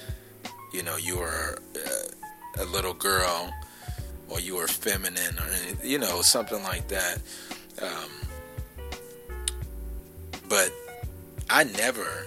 you 0.72 0.82
know 0.82 0.96
you 0.96 1.18
were 1.18 1.58
uh, 1.76 2.62
a 2.62 2.64
little 2.64 2.94
girl 2.94 3.52
or 4.28 4.40
you 4.40 4.56
were 4.56 4.66
feminine 4.66 5.38
or 5.38 5.86
you 5.86 5.98
know 5.98 6.22
something 6.22 6.62
like 6.62 6.88
that. 6.88 7.18
Um, 7.80 8.10
but 10.48 10.72
I 11.50 11.64
never 11.64 12.26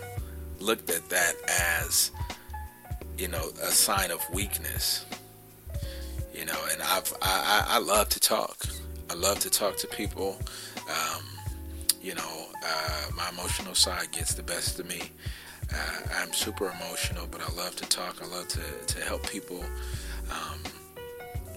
looked 0.59 0.89
at 0.89 1.07
that 1.09 1.33
as 1.85 2.11
you 3.17 3.27
know 3.27 3.49
a 3.63 3.71
sign 3.71 4.11
of 4.11 4.21
weakness 4.33 5.05
you 6.33 6.45
know 6.45 6.59
and 6.71 6.81
I've 6.81 7.13
I, 7.21 7.65
I 7.67 7.79
love 7.79 8.09
to 8.09 8.19
talk. 8.19 8.57
I 9.09 9.15
love 9.15 9.39
to 9.39 9.49
talk 9.49 9.75
to 9.77 9.87
people. 9.87 10.37
Um, 10.89 11.23
you 12.01 12.15
know 12.15 12.45
uh, 12.65 13.05
my 13.15 13.29
emotional 13.29 13.75
side 13.75 14.11
gets 14.11 14.33
the 14.33 14.43
best 14.43 14.79
of 14.79 14.87
me. 14.87 15.01
Uh, 15.73 15.99
I'm 16.17 16.33
super 16.33 16.71
emotional 16.71 17.27
but 17.29 17.41
I 17.41 17.51
love 17.55 17.75
to 17.77 17.85
talk. 17.87 18.21
I 18.23 18.27
love 18.27 18.47
to, 18.49 18.61
to 18.93 19.01
help 19.03 19.29
people. 19.29 19.63
Um, 20.31 20.59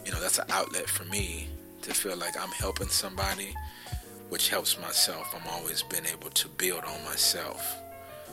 you 0.04 0.12
know 0.12 0.21
that's 0.21 0.38
an 0.38 0.47
outlet 0.50 0.88
for 0.88 1.04
me 1.04 1.49
to 1.82 1.92
feel 1.94 2.16
like 2.16 2.37
I'm 2.40 2.50
helping 2.50 2.88
somebody 2.88 3.54
which 4.30 4.49
helps 4.49 4.80
myself. 4.80 5.35
I'm 5.35 5.47
always 5.49 5.82
been 5.82 6.06
able 6.06 6.30
to 6.30 6.49
build 6.49 6.85
on 6.85 7.04
myself 7.04 7.81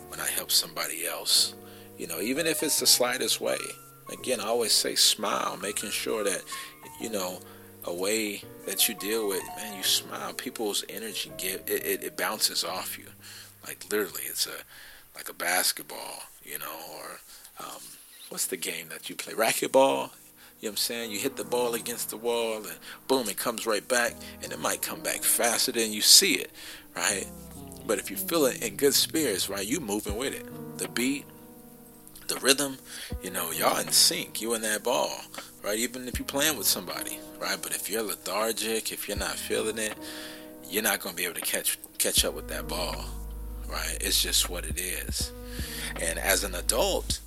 when 0.09 0.19
I 0.19 0.27
help 0.27 0.51
somebody 0.51 1.05
else. 1.05 1.53
You 1.97 2.07
know, 2.07 2.19
even 2.19 2.47
if 2.47 2.63
it's 2.63 2.79
the 2.79 2.87
slightest 2.87 3.41
way. 3.41 3.57
Again, 4.11 4.39
I 4.39 4.45
always 4.45 4.71
say 4.71 4.95
smile, 4.95 5.57
making 5.61 5.91
sure 5.91 6.23
that, 6.23 6.43
you 6.99 7.11
know, 7.11 7.39
a 7.83 7.93
way 7.93 8.41
that 8.65 8.87
you 8.87 8.95
deal 8.95 9.27
with, 9.27 9.43
man, 9.55 9.77
you 9.77 9.83
smile. 9.83 10.33
People's 10.33 10.83
energy 10.89 11.31
give 11.37 11.61
it, 11.67 11.85
it, 11.85 12.03
it 12.03 12.17
bounces 12.17 12.63
off 12.63 12.97
you, 12.97 13.05
like 13.67 13.85
literally. 13.91 14.23
It's 14.27 14.47
a 14.47 14.63
like 15.15 15.29
a 15.29 15.33
basketball, 15.33 16.23
you 16.43 16.59
know, 16.59 16.79
or 16.95 17.19
um, 17.59 17.81
what's 18.29 18.47
the 18.47 18.57
game 18.57 18.87
that 18.89 19.09
you 19.09 19.15
play? 19.15 19.33
Racquetball. 19.33 20.11
You 20.59 20.67
know 20.67 20.71
what 20.71 20.73
I'm 20.73 20.77
saying? 20.77 21.11
You 21.11 21.19
hit 21.19 21.37
the 21.37 21.45
ball 21.45 21.73
against 21.73 22.09
the 22.09 22.17
wall 22.17 22.57
and 22.57 22.77
boom, 23.07 23.29
it 23.29 23.37
comes 23.37 23.65
right 23.65 23.87
back, 23.87 24.13
and 24.43 24.51
it 24.51 24.59
might 24.59 24.81
come 24.81 24.99
back 24.99 25.23
faster 25.23 25.71
than 25.71 25.93
you 25.93 26.01
see 26.01 26.33
it, 26.33 26.51
right? 26.97 27.25
But 27.89 27.97
if 27.97 28.11
you 28.11 28.17
feel 28.17 28.45
it 28.45 28.61
in 28.61 28.75
good 28.75 28.93
spirits, 28.93 29.49
right, 29.49 29.65
you 29.65 29.79
moving 29.79 30.15
with 30.15 30.35
it. 30.35 30.45
The 30.77 30.87
beat, 30.89 31.25
the 32.27 32.35
rhythm, 32.35 32.77
you 33.23 33.31
know, 33.31 33.49
y'all 33.49 33.79
in 33.79 33.87
sync. 33.87 34.43
You 34.43 34.53
in 34.53 34.61
that 34.61 34.83
ball, 34.83 35.09
right? 35.63 35.79
Even 35.79 36.07
if 36.07 36.19
you're 36.19 36.25
playing 36.27 36.55
with 36.55 36.67
somebody, 36.67 37.17
right? 37.39 37.57
But 37.59 37.71
if 37.71 37.89
you're 37.89 38.03
lethargic, 38.03 38.91
if 38.91 39.07
you're 39.07 39.17
not 39.17 39.31
feeling 39.31 39.79
it, 39.79 39.97
you're 40.69 40.83
not 40.83 40.99
gonna 40.99 41.15
be 41.15 41.25
able 41.25 41.33
to 41.33 41.41
catch 41.41 41.79
catch 41.97 42.23
up 42.23 42.35
with 42.35 42.47
that 42.49 42.67
ball, 42.67 43.05
right? 43.67 43.97
It's 43.99 44.21
just 44.21 44.51
what 44.51 44.65
it 44.65 44.79
is. 44.79 45.31
And 45.99 46.19
as 46.19 46.43
an 46.43 46.53
adult, 46.53 47.21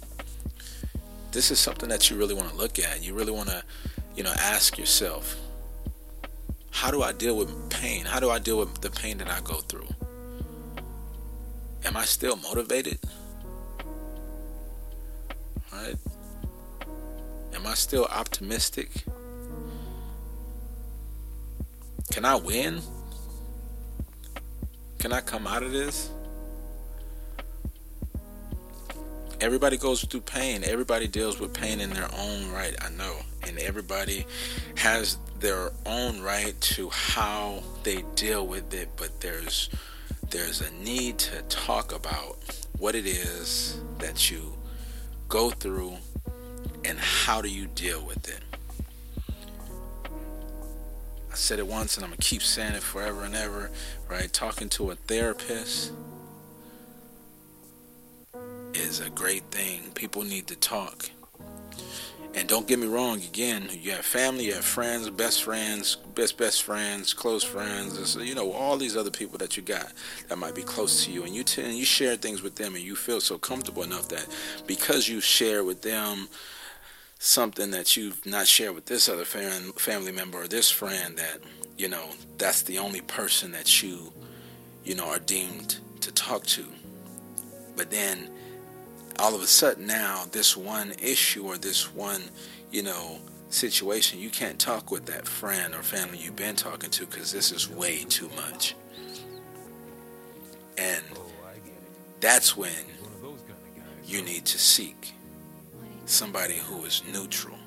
this 1.32 1.50
is 1.50 1.58
something 1.58 1.88
that 1.88 2.08
you 2.08 2.16
really 2.16 2.34
want 2.34 2.50
to 2.50 2.54
look 2.54 2.78
at. 2.78 3.02
You 3.02 3.14
really 3.14 3.32
want 3.32 3.48
to, 3.48 3.64
you 4.14 4.22
know, 4.22 4.32
ask 4.38 4.78
yourself, 4.78 5.34
how 6.70 6.92
do 6.92 7.02
I 7.02 7.10
deal 7.10 7.36
with 7.36 7.68
pain? 7.68 8.04
How 8.04 8.20
do 8.20 8.30
I 8.30 8.38
deal 8.38 8.60
with 8.60 8.80
the 8.80 8.90
pain 8.90 9.18
that 9.18 9.28
I 9.28 9.40
go 9.40 9.54
through? 9.54 9.88
Am 11.84 11.96
I 11.96 12.04
still 12.04 12.36
motivated? 12.36 12.98
Right? 15.72 15.96
Am 17.54 17.66
I 17.66 17.74
still 17.74 18.04
optimistic? 18.04 18.90
Can 22.10 22.24
I 22.24 22.36
win? 22.36 22.80
Can 24.98 25.12
I 25.12 25.20
come 25.20 25.46
out 25.46 25.62
of 25.62 25.72
this? 25.72 26.10
Everybody 29.40 29.76
goes 29.76 30.04
through 30.04 30.20
pain. 30.20 30.62
Everybody 30.62 31.08
deals 31.08 31.40
with 31.40 31.52
pain 31.52 31.80
in 31.80 31.90
their 31.90 32.08
own 32.16 32.52
right. 32.52 32.76
I 32.80 32.90
know. 32.90 33.16
And 33.42 33.58
everybody 33.58 34.24
has 34.76 35.16
their 35.40 35.72
own 35.84 36.20
right 36.20 36.54
to 36.60 36.88
how 36.90 37.64
they 37.82 38.04
deal 38.14 38.46
with 38.46 38.72
it, 38.72 38.90
but 38.96 39.20
there's 39.20 39.68
there's 40.32 40.62
a 40.62 40.70
need 40.82 41.18
to 41.18 41.42
talk 41.42 41.94
about 41.94 42.38
what 42.78 42.94
it 42.94 43.04
is 43.04 43.78
that 43.98 44.30
you 44.30 44.54
go 45.28 45.50
through 45.50 45.94
and 46.86 46.98
how 46.98 47.42
do 47.42 47.50
you 47.50 47.66
deal 47.66 48.02
with 48.02 48.26
it. 48.30 48.40
I 51.30 51.34
said 51.34 51.58
it 51.58 51.66
once 51.66 51.96
and 51.96 52.04
I'm 52.04 52.10
going 52.10 52.18
to 52.18 52.26
keep 52.26 52.42
saying 52.42 52.72
it 52.72 52.82
forever 52.82 53.24
and 53.24 53.34
ever, 53.34 53.70
right? 54.08 54.32
Talking 54.32 54.70
to 54.70 54.90
a 54.90 54.94
therapist 54.94 55.92
is 58.72 59.00
a 59.00 59.10
great 59.10 59.44
thing. 59.50 59.90
People 59.94 60.22
need 60.22 60.46
to 60.46 60.56
talk. 60.56 61.10
And 62.34 62.48
don't 62.48 62.66
get 62.66 62.78
me 62.78 62.86
wrong, 62.86 63.18
again, 63.18 63.68
you 63.72 63.90
have 63.90 64.06
family, 64.06 64.46
you 64.46 64.54
have 64.54 64.64
friends, 64.64 65.10
best 65.10 65.42
friends, 65.42 65.96
best 66.14 66.38
best 66.38 66.62
friends, 66.62 67.12
close 67.12 67.44
friends, 67.44 68.08
so, 68.08 68.20
you 68.20 68.34
know, 68.34 68.52
all 68.52 68.78
these 68.78 68.96
other 68.96 69.10
people 69.10 69.36
that 69.38 69.56
you 69.56 69.62
got 69.62 69.92
that 70.28 70.38
might 70.38 70.54
be 70.54 70.62
close 70.62 71.04
to 71.04 71.12
you, 71.12 71.24
and 71.24 71.34
you 71.34 71.44
tend 71.44 71.76
you 71.76 71.84
share 71.84 72.16
things 72.16 72.42
with 72.42 72.54
them, 72.56 72.74
and 72.74 72.82
you 72.82 72.96
feel 72.96 73.20
so 73.20 73.36
comfortable 73.36 73.82
enough 73.82 74.08
that 74.08 74.26
because 74.66 75.08
you 75.08 75.20
share 75.20 75.62
with 75.62 75.82
them 75.82 76.28
something 77.18 77.70
that 77.70 77.96
you've 77.96 78.24
not 78.24 78.46
shared 78.46 78.74
with 78.74 78.86
this 78.86 79.10
other 79.10 79.26
family 79.26 80.12
member 80.12 80.38
or 80.38 80.48
this 80.48 80.70
friend, 80.70 81.18
that 81.18 81.38
you 81.76 81.88
know 81.88 82.08
that's 82.38 82.62
the 82.62 82.78
only 82.78 83.02
person 83.02 83.52
that 83.52 83.82
you, 83.82 84.10
you 84.84 84.94
know, 84.94 85.06
are 85.06 85.18
deemed 85.18 85.80
to 86.00 86.10
talk 86.12 86.44
to. 86.46 86.64
But 87.76 87.90
then 87.90 88.30
all 89.18 89.34
of 89.34 89.42
a 89.42 89.46
sudden 89.46 89.86
now 89.86 90.24
this 90.30 90.56
one 90.56 90.92
issue 91.02 91.44
or 91.44 91.58
this 91.58 91.92
one, 91.94 92.22
you 92.70 92.82
know, 92.82 93.18
situation, 93.50 94.18
you 94.18 94.30
can't 94.30 94.58
talk 94.58 94.90
with 94.90 95.06
that 95.06 95.26
friend 95.26 95.74
or 95.74 95.82
family 95.82 96.18
you've 96.18 96.36
been 96.36 96.56
talking 96.56 96.90
to 96.90 97.06
because 97.06 97.32
this 97.32 97.52
is 97.52 97.68
way 97.68 98.04
too 98.04 98.28
much. 98.36 98.74
And 100.78 101.04
that's 102.20 102.56
when 102.56 102.72
you 104.04 104.22
need 104.22 104.44
to 104.46 104.58
seek 104.58 105.12
somebody 106.06 106.56
who 106.56 106.84
is 106.84 107.02
neutral 107.12 107.58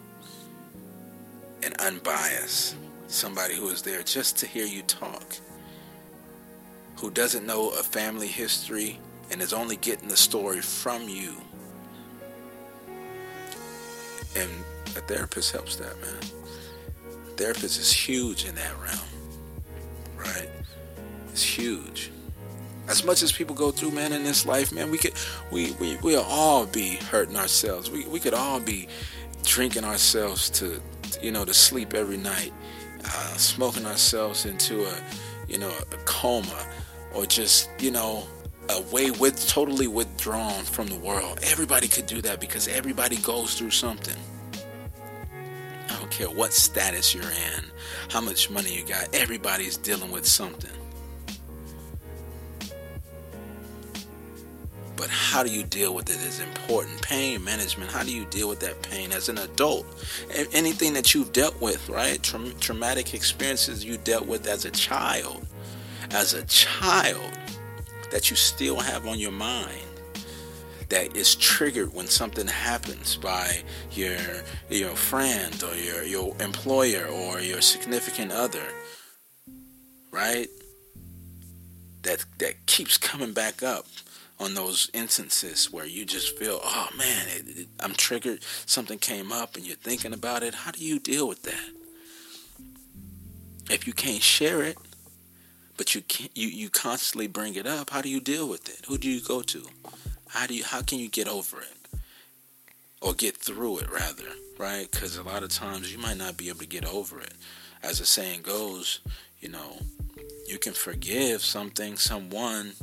and 1.63 1.75
unbiased, 1.79 2.75
somebody 3.07 3.55
who 3.55 3.69
is 3.69 3.81
there 3.81 4.03
just 4.03 4.37
to 4.37 4.47
hear 4.47 4.65
you 4.65 4.81
talk, 4.83 5.23
who 6.97 7.11
doesn't 7.11 7.45
know 7.45 7.69
a 7.69 7.83
family 7.83 8.27
history 8.27 8.99
and 9.31 9.41
is 9.41 9.53
only 9.53 9.77
getting 9.77 10.07
the 10.07 10.17
story 10.17 10.61
from 10.61 11.09
you. 11.09 11.35
And 14.35 14.49
a 14.95 15.01
therapist 15.01 15.51
helps 15.51 15.75
that, 15.77 15.99
man. 16.01 16.19
A 17.27 17.31
therapist 17.31 17.79
is 17.79 17.91
huge 17.91 18.45
in 18.45 18.55
that 18.55 18.73
realm, 18.81 18.99
right? 20.17 20.49
It's 21.31 21.43
huge. 21.43 22.11
As 22.87 23.03
much 23.03 23.23
as 23.23 23.31
people 23.31 23.55
go 23.55 23.71
through, 23.71 23.91
man, 23.91 24.13
in 24.13 24.23
this 24.23 24.45
life, 24.45 24.71
man, 24.71 24.91
we 24.91 24.97
could, 24.97 25.13
we, 25.51 25.71
we, 25.79 25.97
we'll 26.03 26.23
all 26.23 26.65
be 26.65 26.97
hurting 27.09 27.35
ourselves. 27.35 27.89
We, 27.89 28.05
we 28.07 28.19
could 28.19 28.33
all 28.33 28.59
be 28.59 28.87
drinking 29.43 29.83
ourselves 29.85 30.49
to, 30.51 30.81
you 31.21 31.31
know, 31.31 31.45
to 31.45 31.53
sleep 31.53 31.93
every 31.93 32.17
night, 32.17 32.53
uh, 33.03 33.37
smoking 33.37 33.85
ourselves 33.85 34.45
into 34.45 34.85
a, 34.85 34.93
you 35.47 35.57
know, 35.57 35.71
a 35.91 35.97
coma, 36.05 36.67
or 37.13 37.25
just, 37.25 37.69
you 37.79 37.91
know, 37.91 38.27
away 38.69 39.11
with 39.11 39.47
totally 39.47 39.87
withdrawn 39.87 40.63
from 40.63 40.87
the 40.87 40.95
world. 40.95 41.39
Everybody 41.43 41.87
could 41.87 42.05
do 42.05 42.21
that 42.21 42.39
because 42.39 42.67
everybody 42.67 43.17
goes 43.17 43.55
through 43.55 43.71
something. 43.71 44.17
I 45.89 45.99
don't 45.99 46.11
care 46.11 46.29
what 46.29 46.53
status 46.53 47.13
you're 47.13 47.23
in, 47.23 47.63
how 48.09 48.21
much 48.21 48.49
money 48.49 48.75
you 48.75 48.85
got, 48.85 49.13
everybody's 49.13 49.77
dealing 49.77 50.11
with 50.11 50.25
something. 50.25 50.71
But 54.95 55.09
how 55.09 55.43
do 55.43 55.51
you 55.51 55.63
deal 55.63 55.93
with 55.93 56.09
it 56.09 56.25
is 56.25 56.39
important. 56.39 57.01
Pain 57.01 57.43
management, 57.43 57.91
how 57.91 58.03
do 58.03 58.15
you 58.15 58.25
deal 58.25 58.47
with 58.47 58.61
that 58.61 58.81
pain 58.81 59.11
as 59.11 59.29
an 59.29 59.37
adult? 59.37 59.85
Anything 60.53 60.93
that 60.93 61.13
you've 61.13 61.33
dealt 61.33 61.59
with, 61.61 61.89
right? 61.89 62.21
Tra- 62.23 62.53
traumatic 62.59 63.13
experiences 63.13 63.83
you 63.83 63.97
dealt 63.97 64.25
with 64.25 64.47
as 64.47 64.65
a 64.65 64.71
child. 64.71 65.45
As 66.11 66.33
a 66.33 66.43
child 66.45 67.37
that 68.11 68.29
you 68.29 68.35
still 68.35 68.79
have 68.79 69.07
on 69.07 69.19
your 69.19 69.31
mind 69.31 69.81
that 70.89 71.15
is 71.15 71.35
triggered 71.35 71.93
when 71.93 72.05
something 72.05 72.47
happens 72.47 73.15
by 73.15 73.63
your 73.91 74.17
your 74.69 74.95
friend 74.95 75.63
or 75.63 75.75
your 75.75 76.03
your 76.03 76.35
employer 76.39 77.07
or 77.07 77.39
your 77.39 77.61
significant 77.61 78.31
other 78.31 78.67
right? 80.15 80.47
That 82.03 82.25
that 82.39 82.65
keeps 82.65 82.97
coming 82.97 83.33
back 83.33 83.61
up 83.61 83.85
on 84.39 84.53
those 84.53 84.89
instances 84.93 85.71
where 85.71 85.85
you 85.85 86.05
just 86.05 86.37
feel 86.37 86.59
oh 86.63 86.89
man 86.97 87.27
it, 87.27 87.57
it, 87.57 87.67
I'm 87.79 87.93
triggered. 87.93 88.43
Something 88.65 88.97
came 88.97 89.31
up 89.31 89.55
and 89.55 89.65
you're 89.65 89.75
thinking 89.75 90.13
about 90.13 90.41
it. 90.41 90.55
How 90.55 90.71
do 90.71 90.83
you 90.83 90.99
deal 90.99 91.27
with 91.27 91.43
that? 91.43 91.69
If 93.69 93.85
you 93.87 93.93
can't 93.93 94.21
share 94.21 94.61
it 94.61 94.77
but 95.77 95.93
you 95.95 96.01
can't 96.01 96.35
you, 96.35 96.47
you 96.47 96.69
constantly 96.69 97.27
bring 97.27 97.55
it 97.55 97.67
up. 97.67 97.89
How 97.89 98.01
do 98.01 98.09
you 98.09 98.19
deal 98.19 98.47
with 98.47 98.69
it? 98.69 98.85
Who 98.87 98.97
do 98.97 99.09
you 99.09 99.21
go 99.21 99.41
to? 99.41 99.65
How 100.29 100.47
do 100.47 100.55
you 100.55 100.63
how 100.63 100.81
can 100.81 100.99
you 100.99 101.09
get 101.09 101.27
over 101.27 101.61
it? 101.61 101.99
Or 103.01 103.13
get 103.13 103.37
through 103.37 103.79
it 103.79 103.91
rather 103.91 104.25
right? 104.57 104.89
Because 104.89 105.17
a 105.17 105.23
lot 105.23 105.43
of 105.43 105.49
times 105.49 105.91
you 105.91 105.99
might 105.99 106.17
not 106.17 106.37
be 106.37 106.47
able 106.47 106.59
to 106.59 106.67
get 106.67 106.85
over 106.85 107.19
it. 107.19 107.33
As 107.83 107.99
the 107.99 108.05
saying 108.05 108.41
goes 108.41 108.99
you 109.39 109.49
know 109.49 109.77
you 110.47 110.57
can 110.57 110.73
forgive 110.73 111.41
something 111.41 111.97
someone 111.97 112.73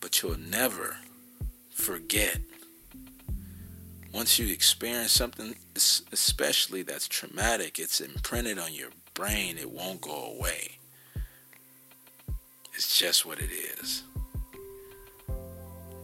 but 0.00 0.22
you'll 0.22 0.38
never 0.38 0.96
forget. 1.70 2.38
Once 4.12 4.38
you 4.38 4.52
experience 4.52 5.12
something 5.12 5.54
especially 5.76 6.82
that's 6.82 7.06
traumatic 7.08 7.78
it's 7.78 8.00
imprinted 8.00 8.58
on 8.58 8.74
your 8.74 8.90
brain 9.14 9.56
it 9.56 9.70
won't 9.70 10.00
go 10.00 10.34
away 10.36 10.79
it's 12.80 12.98
just 12.98 13.26
what 13.26 13.38
it 13.40 13.50
is. 13.50 14.04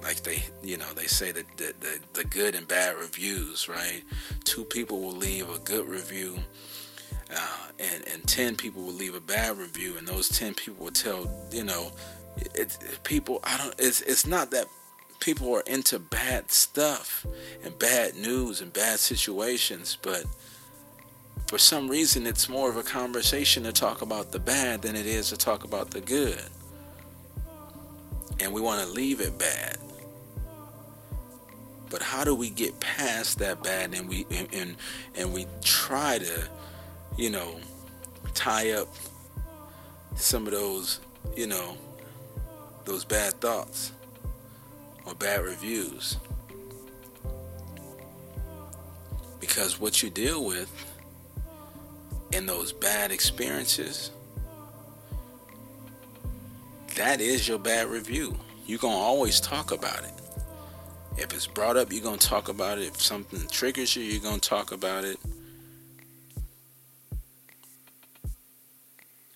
Like 0.03 0.23
they 0.23 0.43
you 0.63 0.77
know 0.77 0.93
they 0.95 1.07
say 1.07 1.33
that 1.33 1.47
the, 1.57 1.73
the, 1.81 1.99
the 2.13 2.25
good 2.25 2.55
and 2.55 2.69
bad 2.69 2.97
reviews 2.97 3.67
right? 3.67 4.03
Two 4.45 4.63
people 4.63 5.01
will 5.01 5.17
leave 5.17 5.49
a 5.49 5.59
good 5.59 5.89
review 5.89 6.39
uh, 7.35 7.69
and 7.79 8.07
and 8.13 8.29
10 8.29 8.57
people 8.57 8.83
will 8.83 8.93
leave 8.93 9.15
a 9.15 9.21
bad 9.21 9.57
review 9.57 9.97
and 9.97 10.07
those 10.07 10.29
10 10.29 10.53
people 10.53 10.85
will 10.85 10.93
tell 10.93 11.27
you 11.51 11.65
know 11.65 11.91
it, 12.37 12.55
it, 12.55 12.99
people 13.05 13.41
i 13.43 13.57
don't 13.57 13.75
it's 13.79 14.03
it's 14.03 14.27
not 14.27 14.51
that 14.51 14.67
people 15.19 15.53
are 15.55 15.63
into 15.67 15.99
bad 15.99 16.51
stuff 16.51 17.27
and 17.65 17.77
bad 17.79 18.15
news 18.15 18.61
and 18.61 18.73
bad 18.73 18.99
situations 18.99 19.97
but 20.03 20.25
for 21.47 21.59
some 21.59 21.89
reason 21.89 22.27
it's 22.27 22.49
more 22.49 22.69
of 22.69 22.77
a 22.77 22.83
conversation 22.83 23.63
to 23.63 23.73
talk 23.73 24.03
about 24.03 24.33
the 24.33 24.39
bad 24.39 24.83
than 24.83 24.97
it 24.97 25.07
is 25.07 25.31
to 25.31 25.37
talk 25.37 25.65
about 25.65 25.91
the 25.91 26.01
good 26.01 26.43
and 28.41 28.53
we 28.53 28.61
want 28.61 28.81
to 28.81 28.93
leave 28.93 29.21
it 29.21 29.39
bad 29.39 29.79
but 31.91 32.03
how 32.03 32.25
do 32.25 32.35
we 32.35 32.51
get 32.51 32.79
past 32.81 33.39
that 33.39 33.63
bad 33.63 33.95
and 33.95 34.09
we 34.09 34.27
and, 34.31 34.53
and, 34.53 34.77
and 35.15 35.33
we 35.33 35.47
try 35.63 36.19
to, 36.19 36.49
you 37.17 37.31
know, 37.31 37.57
tie 38.35 38.73
up 38.73 38.89
some 40.17 40.47
of 40.47 40.53
those, 40.53 41.01
you 41.37 41.47
know, 41.47 41.77
those 42.85 43.05
bad 43.05 43.35
thoughts 43.35 43.93
or 45.05 45.15
bad 45.15 45.43
reviews. 45.45 46.17
Because 49.39 49.79
what 49.79 50.03
you 50.03 50.11
deal 50.11 50.45
with 50.45 50.71
in 52.33 52.47
those 52.47 52.73
bad 52.73 53.13
experiences, 53.13 54.11
that 56.97 57.21
is 57.21 57.47
your 57.47 57.59
bad 57.59 57.89
review. 57.89 58.37
You're 58.67 58.79
going 58.79 58.97
to 58.97 59.01
always 59.01 59.41
talk 59.41 59.71
about 59.71 60.03
it. 60.03 60.13
If 61.17 61.33
it's 61.33 61.47
brought 61.47 61.77
up, 61.77 61.93
you're 61.93 62.03
going 62.03 62.19
to 62.19 62.27
talk 62.27 62.49
about 62.49 62.79
it. 62.79 62.89
If 62.89 63.01
something 63.01 63.47
triggers 63.49 63.95
you, 63.97 64.03
you're 64.03 64.21
going 64.21 64.41
to 64.41 64.49
talk 64.49 64.73
about 64.73 65.05
it. 65.05 65.19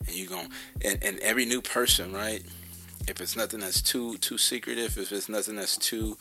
And 0.07 0.16
you're 0.16 0.29
going 0.29 0.49
and, 0.85 0.99
and 1.03 1.18
every 1.20 1.44
new 1.44 1.62
person, 1.62 2.12
right? 2.12 2.42
If 3.07 3.20
it's 3.20 3.37
nothing 3.37 3.61
that's 3.61 3.81
too 3.81 4.18
too 4.18 4.38
secretive, 4.38 4.99
if 4.99 5.12
it's 5.12 5.29
nothing 5.29 5.57
that's 5.57 5.77
too 5.77 6.16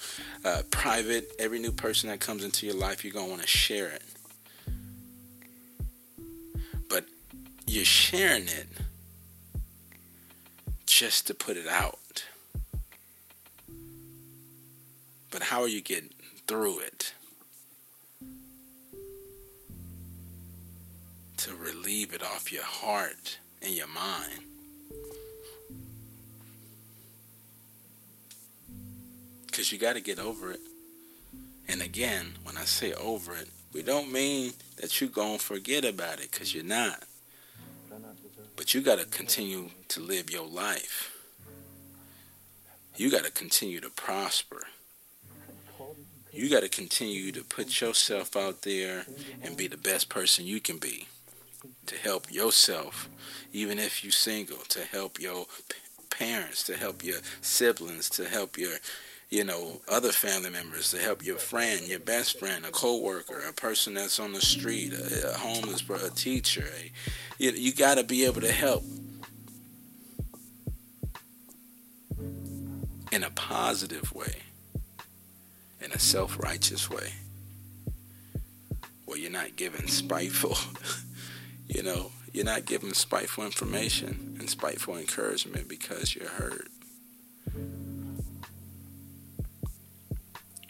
uh, 0.45 0.61
private, 0.69 1.31
every 1.39 1.59
new 1.59 1.71
person 1.71 2.09
that 2.09 2.19
comes 2.19 2.43
into 2.43 2.65
your 2.65 2.75
life, 2.75 3.03
you're 3.03 3.13
gonna 3.13 3.29
want 3.29 3.41
to 3.41 3.47
share 3.47 3.89
it. 3.89 4.03
But 6.87 7.05
you're 7.65 7.85
sharing 7.85 8.43
it 8.43 8.67
just 10.89 11.27
to 11.27 11.35
put 11.35 11.55
it 11.55 11.67
out. 11.67 12.25
But 15.29 15.43
how 15.43 15.61
are 15.61 15.67
you 15.67 15.81
getting 15.81 16.09
through 16.47 16.79
it? 16.79 17.13
To 21.37 21.55
relieve 21.55 22.13
it 22.13 22.23
off 22.23 22.51
your 22.51 22.63
heart 22.63 23.37
and 23.61 23.71
your 23.71 23.87
mind. 23.87 24.41
Because 29.45 29.71
you 29.71 29.77
got 29.77 29.93
to 29.93 30.01
get 30.01 30.17
over 30.17 30.51
it. 30.51 30.59
And 31.67 31.83
again, 31.83 32.33
when 32.43 32.57
I 32.57 32.65
say 32.65 32.93
over 32.93 33.35
it, 33.35 33.49
we 33.73 33.83
don't 33.83 34.11
mean 34.11 34.53
that 34.77 34.99
you're 34.99 35.09
going 35.09 35.37
to 35.37 35.43
forget 35.43 35.85
about 35.85 36.19
it 36.19 36.31
because 36.31 36.55
you're 36.55 36.63
not. 36.63 37.03
But 38.59 38.75
you 38.75 38.81
got 38.81 38.99
to 38.99 39.05
continue 39.05 39.71
to 39.87 40.01
live 40.01 40.29
your 40.29 40.45
life. 40.45 41.15
You 42.97 43.09
got 43.09 43.23
to 43.23 43.31
continue 43.31 43.79
to 43.79 43.89
prosper 43.89 44.67
you 46.31 46.49
got 46.49 46.61
to 46.61 46.69
continue 46.69 47.31
to 47.31 47.43
put 47.43 47.81
yourself 47.81 48.35
out 48.35 48.61
there 48.61 49.05
and 49.41 49.57
be 49.57 49.67
the 49.67 49.77
best 49.77 50.09
person 50.09 50.45
you 50.45 50.59
can 50.59 50.77
be 50.77 51.07
to 51.85 51.95
help 51.95 52.31
yourself, 52.31 53.09
even 53.51 53.79
if 53.79 54.03
you're 54.03 54.11
single, 54.11 54.59
to 54.69 54.81
help 54.81 55.19
your 55.19 55.47
parents, 56.09 56.63
to 56.63 56.77
help 56.77 57.03
your 57.03 57.19
siblings, 57.41 58.09
to 58.11 58.25
help 58.25 58.57
your 58.57 58.75
you 59.29 59.43
know, 59.43 59.79
other 59.87 60.11
family 60.11 60.49
members 60.49 60.89
to 60.91 60.97
help 60.97 61.23
your 61.23 61.37
friend, 61.37 61.87
your 61.87 61.99
best 61.99 62.39
friend, 62.39 62.65
a 62.65 62.71
coworker, 62.71 63.43
a 63.47 63.53
person 63.53 63.93
that's 63.93 64.19
on 64.19 64.33
the 64.33 64.41
street, 64.41 64.91
a, 64.91 65.29
a 65.29 65.33
homeless, 65.33 65.87
a 65.87 66.09
teacher. 66.09 66.65
A, 66.65 66.91
you 67.37 67.51
you 67.51 67.73
got 67.73 67.97
to 67.97 68.03
be 68.03 68.25
able 68.25 68.41
to 68.41 68.51
help 68.51 68.83
in 73.11 73.23
a 73.23 73.29
positive 73.31 74.13
way 74.13 74.35
in 75.81 75.91
a 75.91 75.99
self 75.99 76.39
righteous 76.39 76.89
way 76.89 77.13
where 79.05 79.17
you're 79.17 79.31
not 79.31 79.55
giving 79.55 79.87
spiteful, 79.87 80.57
you 81.67 81.83
know, 81.83 82.11
you're 82.33 82.45
not 82.45 82.65
giving 82.65 82.93
spiteful 82.93 83.43
information 83.43 84.37
and 84.39 84.49
spiteful 84.49 84.97
encouragement 84.97 85.67
because 85.67 86.15
you're 86.15 86.29
hurt. 86.29 86.67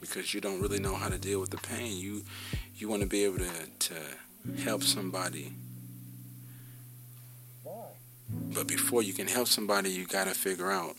Because 0.10 0.34
you 0.34 0.42
don't 0.42 0.60
really 0.60 0.80
know 0.80 0.96
how 0.96 1.08
to 1.08 1.20
deal 1.20 1.40
with 1.40 1.52
the 1.52 1.58
pain. 1.58 1.98
You 1.98 2.24
you 2.76 2.90
want 2.90 3.04
to 3.04 3.08
be 3.08 3.26
able 3.26 3.38
to, 3.38 3.52
to 3.80 3.96
help 4.64 4.84
somebody. 4.84 5.54
But 8.54 8.68
before 8.68 9.04
you 9.04 9.14
can 9.14 9.28
help 9.28 9.48
somebody, 9.48 9.92
you 9.92 10.08
got 10.08 10.26
to 10.26 10.34
figure 10.34 10.72
out 10.72 10.96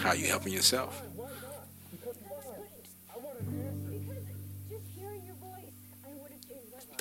how 0.00 0.14
you 0.14 0.26
helping 0.26 0.52
yourself. 0.52 1.02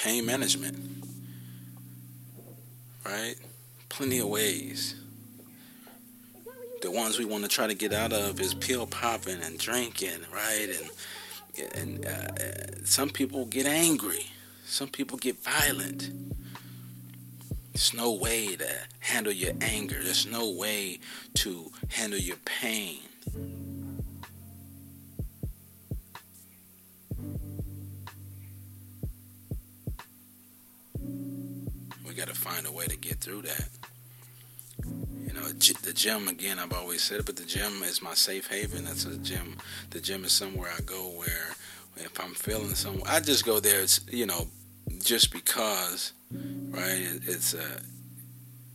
pain 0.01 0.25
management. 0.25 0.75
Right? 3.05 3.35
Plenty 3.89 4.19
of 4.19 4.29
ways. 4.29 5.00
The 6.81 6.89
ones 6.89 7.19
we 7.19 7.25
want 7.25 7.43
to 7.43 7.49
try 7.49 7.67
to 7.67 7.75
get 7.75 7.93
out 7.93 8.11
of 8.11 8.39
is 8.39 8.55
pill 8.55 8.87
popping 8.87 9.39
and 9.43 9.57
drinking, 9.59 10.25
right? 10.33 10.67
And 10.79 10.89
and 11.75 12.05
uh, 12.05 12.85
some 12.85 13.09
people 13.09 13.45
get 13.45 13.67
angry. 13.67 14.25
Some 14.65 14.87
people 14.87 15.17
get 15.17 15.43
violent. 15.43 16.09
There's 17.73 17.93
no 17.93 18.13
way 18.13 18.55
to 18.55 18.67
handle 18.99 19.31
your 19.31 19.53
anger. 19.61 20.01
There's 20.01 20.25
no 20.25 20.49
way 20.49 20.99
to 21.35 21.71
handle 21.89 22.19
your 22.19 22.37
pain. 22.45 22.99
We 32.07 32.13
got 32.15 32.27
to 32.27 32.33
find 32.33 32.65
a 32.65 32.71
way 32.71 32.87
to 32.87 32.97
get 32.97 33.19
through 33.19 33.43
that. 33.43 33.69
Know, 35.41 35.47
the 35.47 35.93
gym 35.93 36.27
again. 36.27 36.59
I've 36.59 36.73
always 36.73 37.01
said 37.01 37.21
it, 37.21 37.25
but 37.25 37.35
the 37.35 37.45
gym 37.45 37.81
is 37.83 38.01
my 38.01 38.13
safe 38.13 38.47
haven. 38.47 38.85
That's 38.85 39.05
a 39.05 39.17
gym. 39.17 39.57
The 39.89 39.99
gym 39.99 40.23
is 40.23 40.31
somewhere 40.31 40.71
I 40.77 40.81
go 40.81 41.09
where, 41.17 41.49
if 41.97 42.19
I'm 42.19 42.33
feeling 42.33 42.75
some, 42.75 43.01
I 43.07 43.19
just 43.19 43.43
go 43.45 43.59
there. 43.59 43.81
It's 43.81 44.01
you 44.11 44.25
know, 44.25 44.47
just 44.99 45.31
because, 45.31 46.13
right? 46.31 47.19
It's 47.25 47.53
a 47.53 47.81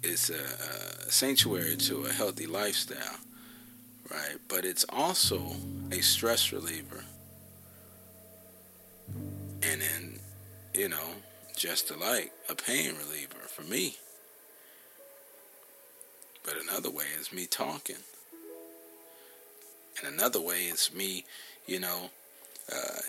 it's 0.02 0.31
a, 0.31 1.07
a 1.07 1.11
sanctuary 1.11 1.76
to 1.76 2.07
a 2.07 2.12
healthy 2.12 2.46
lifestyle, 2.46 3.18
right? 4.11 4.37
But 4.48 4.64
it's 4.64 4.85
also 4.88 5.40
a 5.92 6.00
stress 6.00 6.52
reliever, 6.52 7.05
and 9.62 9.81
then, 9.81 10.20
you 10.74 10.88
know, 10.88 11.09
just 11.57 11.96
like 11.96 12.33
a 12.48 12.55
pain 12.55 12.94
reliever 12.96 13.46
for 13.48 13.62
me. 13.62 13.96
But 16.46 16.54
another 16.62 16.90
way 16.90 17.06
is 17.20 17.32
me 17.32 17.46
talking. 17.46 17.96
And 19.98 20.14
another 20.14 20.40
way 20.40 20.66
is 20.66 20.94
me, 20.94 21.24
you 21.66 21.80
know, 21.80 22.11
uh, 22.72 23.00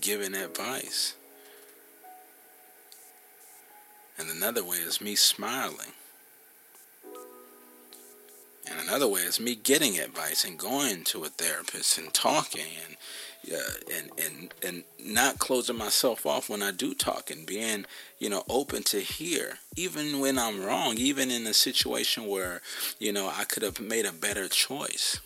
giving 0.00 0.34
advice. 0.34 1.14
And 4.18 4.30
another 4.30 4.64
way 4.64 4.78
is 4.78 5.00
me 5.00 5.14
smiling. 5.14 5.92
And 8.70 8.80
another 8.80 9.08
way 9.08 9.20
is 9.20 9.38
me 9.38 9.54
getting 9.54 9.98
advice 9.98 10.44
and 10.44 10.58
going 10.58 11.04
to 11.04 11.24
a 11.24 11.28
therapist 11.28 11.98
and 11.98 12.12
talking 12.14 12.66
and 12.86 12.96
uh, 13.52 13.94
and 13.94 14.10
and 14.18 14.54
and 14.66 14.84
not 14.98 15.38
closing 15.38 15.76
myself 15.76 16.24
off 16.24 16.48
when 16.48 16.62
I 16.62 16.70
do 16.70 16.94
talk 16.94 17.30
and 17.30 17.46
being 17.46 17.84
you 18.18 18.30
know 18.30 18.42
open 18.48 18.82
to 18.84 19.00
hear 19.00 19.58
even 19.76 20.18
when 20.18 20.38
I'm 20.38 20.64
wrong 20.64 20.96
even 20.96 21.30
in 21.30 21.46
a 21.46 21.52
situation 21.52 22.26
where 22.26 22.62
you 22.98 23.12
know 23.12 23.28
I 23.28 23.44
could 23.44 23.62
have 23.62 23.80
made 23.80 24.06
a 24.06 24.12
better 24.12 24.48
choice 24.48 25.20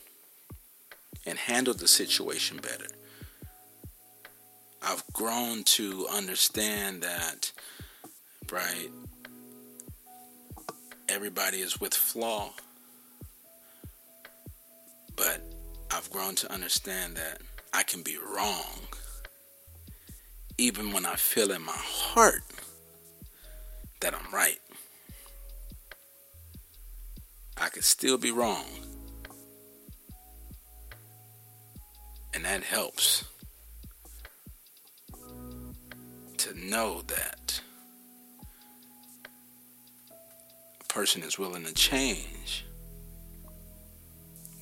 and 1.24 1.38
handled 1.38 1.78
the 1.78 1.86
situation 1.86 2.56
better. 2.56 2.88
I've 4.82 5.04
grown 5.12 5.62
to 5.64 6.08
understand 6.10 7.02
that 7.02 7.52
right? 8.52 8.90
Everybody 11.08 11.58
is 11.58 11.80
with 11.80 11.94
flaw. 11.94 12.52
But 15.18 15.42
I've 15.90 16.08
grown 16.10 16.36
to 16.36 16.52
understand 16.52 17.16
that 17.16 17.42
I 17.74 17.82
can 17.82 18.02
be 18.02 18.16
wrong. 18.16 18.86
Even 20.56 20.92
when 20.92 21.04
I 21.04 21.16
feel 21.16 21.50
in 21.50 21.62
my 21.62 21.72
heart 21.74 22.42
that 24.00 24.14
I'm 24.14 24.32
right. 24.32 24.60
I 27.56 27.68
could 27.68 27.84
still 27.84 28.16
be 28.16 28.30
wrong. 28.30 28.64
And 32.32 32.44
that 32.44 32.62
helps 32.62 33.24
to 36.36 36.54
know 36.54 37.02
that 37.08 37.60
a 40.80 40.84
person 40.84 41.22
is 41.24 41.38
willing 41.38 41.64
to 41.64 41.74
change 41.74 42.64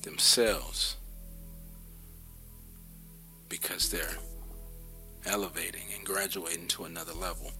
themselves 0.07 0.95
because 3.49 3.89
they're 3.91 4.17
elevating 5.25 5.83
and 5.93 6.05
graduating 6.05 6.67
to 6.69 6.85
another 6.85 7.13
level. 7.13 7.51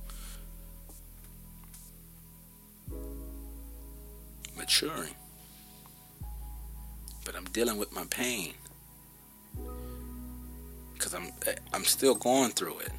Maturing. 4.56 5.14
But 7.26 7.36
I'm 7.36 7.44
dealing 7.46 7.78
with 7.78 7.92
my 7.92 8.06
pain 8.10 8.54
because 10.94 11.14
I'm 11.14 11.32
I'm 11.74 11.84
still 11.84 12.16
going 12.16 12.52
through 12.52 12.80
it. 12.80 12.92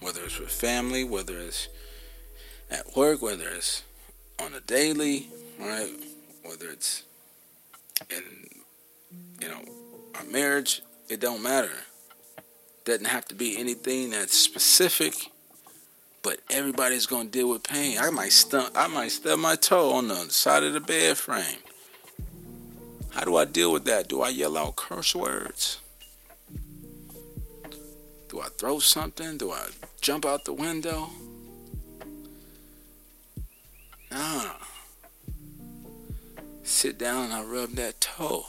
Whether 0.00 0.22
it's 0.24 0.38
with 0.38 0.50
family, 0.50 1.02
whether 1.02 1.38
it's 1.38 1.68
at 2.70 2.94
work, 2.94 3.22
whether 3.22 3.48
it's 3.48 3.82
on 4.38 4.52
a 4.52 4.60
daily, 4.60 5.28
right? 5.58 6.11
Whether 6.52 6.70
it's 6.70 7.04
in, 8.10 8.46
you 9.40 9.48
know, 9.48 9.62
our 10.14 10.24
marriage, 10.24 10.82
it 11.08 11.18
don't 11.18 11.42
matter. 11.42 11.72
Doesn't 12.84 13.06
have 13.06 13.24
to 13.28 13.34
be 13.34 13.56
anything 13.56 14.10
that's 14.10 14.36
specific, 14.36 15.14
but 16.22 16.40
everybody's 16.50 17.06
gonna 17.06 17.30
deal 17.30 17.48
with 17.48 17.62
pain. 17.62 17.96
I 17.98 18.10
might 18.10 18.32
stub, 18.32 18.70
I 18.74 18.86
might 18.86 19.12
stub 19.12 19.38
my 19.38 19.56
toe 19.56 19.94
on 19.94 20.08
the 20.08 20.28
side 20.28 20.62
of 20.62 20.74
the 20.74 20.80
bed 20.80 21.16
frame. 21.16 21.60
How 23.12 23.24
do 23.24 23.36
I 23.36 23.46
deal 23.46 23.72
with 23.72 23.86
that? 23.86 24.08
Do 24.08 24.20
I 24.20 24.28
yell 24.28 24.58
out 24.58 24.76
curse 24.76 25.14
words? 25.14 25.78
Do 28.28 28.42
I 28.42 28.48
throw 28.58 28.78
something? 28.78 29.38
Do 29.38 29.52
I 29.52 29.68
jump 30.02 30.26
out 30.26 30.44
the 30.44 30.52
window? 30.52 31.08
Nah. 34.10 34.50
Sit 36.64 36.96
down 36.96 37.24
and 37.24 37.32
I 37.32 37.42
rub 37.42 37.70
that 37.70 38.00
toe. 38.00 38.46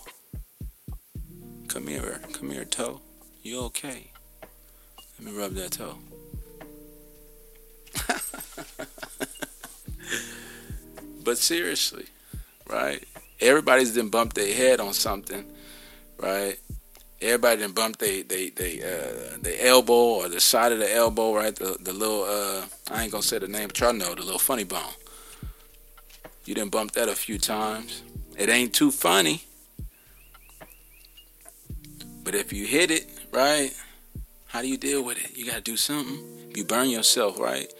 Come 1.67 1.87
here, 1.87 2.21
come 2.31 2.51
here, 2.51 2.63
toe. 2.63 3.01
You 3.41 3.61
okay? 3.61 4.11
Let 5.19 5.33
me 5.33 5.37
rub 5.37 5.53
that 5.53 5.71
toe. 5.71 5.97
but 11.23 11.37
seriously, 11.39 12.05
right? 12.69 13.03
Everybody's 13.39 13.95
done 13.95 14.09
bumped 14.09 14.35
their 14.35 14.53
head 14.53 14.79
on 14.79 14.93
something, 14.93 15.45
right? 16.17 16.59
Everybody 17.19 17.61
done 17.61 17.71
bumped 17.71 17.99
they 17.99 18.21
they 18.21 18.49
they 18.49 18.79
uh 18.79 19.37
the 19.41 19.57
elbow 19.65 19.93
or 19.93 20.29
the 20.29 20.39
side 20.39 20.71
of 20.71 20.79
the 20.79 20.93
elbow, 20.93 21.33
right? 21.33 21.55
The 21.55 21.77
the 21.79 21.93
little 21.93 22.25
uh 22.25 22.65
I 22.91 23.03
ain't 23.03 23.11
gonna 23.11 23.23
say 23.23 23.39
the 23.39 23.47
name, 23.47 23.69
but 23.69 23.79
y'all 23.79 23.93
know 23.93 24.13
the 24.13 24.21
little 24.21 24.39
funny 24.39 24.65
bone. 24.65 24.93
You 26.45 26.55
didn't 26.55 26.71
bump 26.71 26.91
that 26.93 27.07
a 27.07 27.15
few 27.15 27.37
times. 27.37 28.03
It 28.37 28.49
ain't 28.49 28.73
too 28.73 28.91
funny. 28.91 29.43
But 32.23 32.35
if 32.35 32.51
you 32.51 32.65
hit 32.65 32.91
it, 32.91 33.07
right, 33.31 33.71
how 34.47 34.61
do 34.61 34.67
you 34.67 34.77
deal 34.77 35.03
with 35.03 35.17
it? 35.23 35.37
You 35.37 35.45
got 35.45 35.55
to 35.55 35.61
do 35.61 35.77
something. 35.77 36.51
You 36.55 36.65
burn 36.65 36.89
yourself, 36.89 37.39
right? 37.39 37.71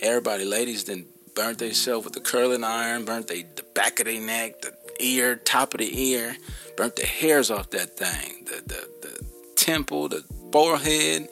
Everybody, 0.00 0.44
ladies, 0.44 0.84
then 0.84 1.06
burnt 1.34 1.58
themselves 1.58 2.04
with 2.04 2.14
the 2.14 2.20
curling 2.20 2.64
iron, 2.64 3.04
burnt 3.04 3.28
they, 3.28 3.42
the 3.42 3.64
back 3.74 4.00
of 4.00 4.06
their 4.06 4.20
neck, 4.20 4.60
the 4.60 4.72
ear, 5.00 5.36
top 5.36 5.74
of 5.74 5.78
the 5.80 6.10
ear, 6.10 6.36
burnt 6.76 6.96
the 6.96 7.06
hairs 7.06 7.50
off 7.50 7.70
that 7.70 7.96
thing, 7.96 8.44
the, 8.44 8.62
the, 8.66 8.88
the 9.02 9.26
temple, 9.56 10.08
the 10.08 10.24
forehead. 10.52 11.28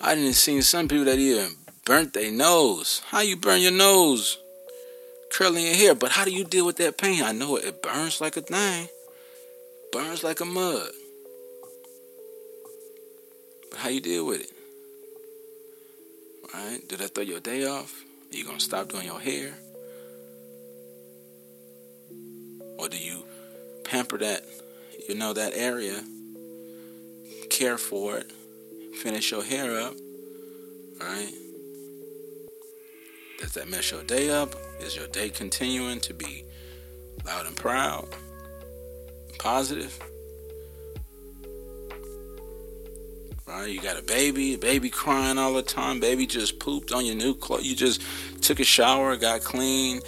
I 0.00 0.14
didn't 0.14 0.34
see 0.34 0.60
some 0.62 0.88
people 0.88 1.04
that 1.06 1.18
even 1.18 1.50
burnt 1.84 2.14
their 2.14 2.30
nose. 2.30 3.02
How 3.08 3.20
you 3.20 3.36
burn 3.36 3.60
your 3.60 3.72
nose? 3.72 4.38
Curling 5.30 5.64
your 5.64 5.74
hair. 5.74 5.94
But 5.94 6.12
how 6.12 6.24
do 6.24 6.32
you 6.32 6.44
deal 6.44 6.66
with 6.66 6.76
that 6.76 6.98
pain? 6.98 7.22
I 7.22 7.32
know 7.32 7.56
it, 7.56 7.64
it 7.64 7.82
burns 7.82 8.20
like 8.20 8.36
a 8.36 8.42
thing, 8.42 8.88
burns 9.92 10.22
like 10.22 10.40
a 10.40 10.44
mud. 10.44 10.90
But 13.70 13.80
how 13.80 13.88
you 13.88 14.00
deal 14.00 14.26
with 14.26 14.40
it? 14.42 14.52
Right? 16.52 16.80
Did 16.88 16.98
that 16.98 17.14
throw 17.14 17.24
your 17.24 17.40
day 17.40 17.64
off? 17.66 18.04
Are 18.32 18.36
you 18.36 18.44
gonna 18.44 18.60
stop 18.60 18.88
doing 18.88 19.06
your 19.06 19.20
hair? 19.20 19.54
Or 22.78 22.88
do 22.88 22.96
you 22.96 23.24
pamper 23.84 24.18
that, 24.18 24.44
you 25.08 25.14
know, 25.14 25.32
that 25.32 25.52
area, 25.54 26.02
care 27.50 27.76
for 27.76 28.16
it, 28.16 28.32
finish 29.02 29.30
your 29.30 29.44
hair 29.44 29.78
up, 29.78 29.94
right? 31.00 31.32
Does 33.40 33.52
that 33.54 33.68
mess 33.68 33.90
your 33.90 34.02
day 34.02 34.30
up? 34.30 34.54
Is 34.80 34.96
your 34.96 35.06
day 35.08 35.28
continuing 35.28 36.00
to 36.00 36.14
be 36.14 36.44
loud 37.24 37.46
and 37.46 37.56
proud, 37.56 38.08
positive? 39.38 39.98
Right? 43.46 43.68
You 43.68 43.80
got 43.80 43.98
a 43.98 44.02
baby, 44.02 44.56
baby 44.56 44.90
crying 44.90 45.36
all 45.36 45.52
the 45.52 45.62
time, 45.62 46.00
baby 46.00 46.26
just 46.26 46.60
pooped 46.60 46.92
on 46.92 47.04
your 47.04 47.16
new 47.16 47.34
clothes. 47.34 47.64
You 47.64 47.76
just 47.76 48.00
took 48.40 48.60
a 48.60 48.64
shower, 48.64 49.16
got 49.16 49.42
clean, 49.42 50.00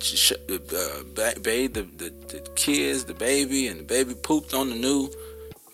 sh- 0.00 0.32
uh, 0.32 1.34
bathed 1.42 1.74
the, 1.74 1.82
the, 1.82 2.12
the 2.28 2.50
kids, 2.56 3.04
the 3.04 3.14
baby, 3.14 3.68
and 3.68 3.80
the 3.80 3.84
baby 3.84 4.14
pooped 4.14 4.54
on 4.54 4.70
the 4.70 4.76
new, 4.76 5.10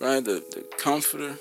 right? 0.00 0.24
The, 0.24 0.44
the 0.52 0.64
comforter. 0.78 1.36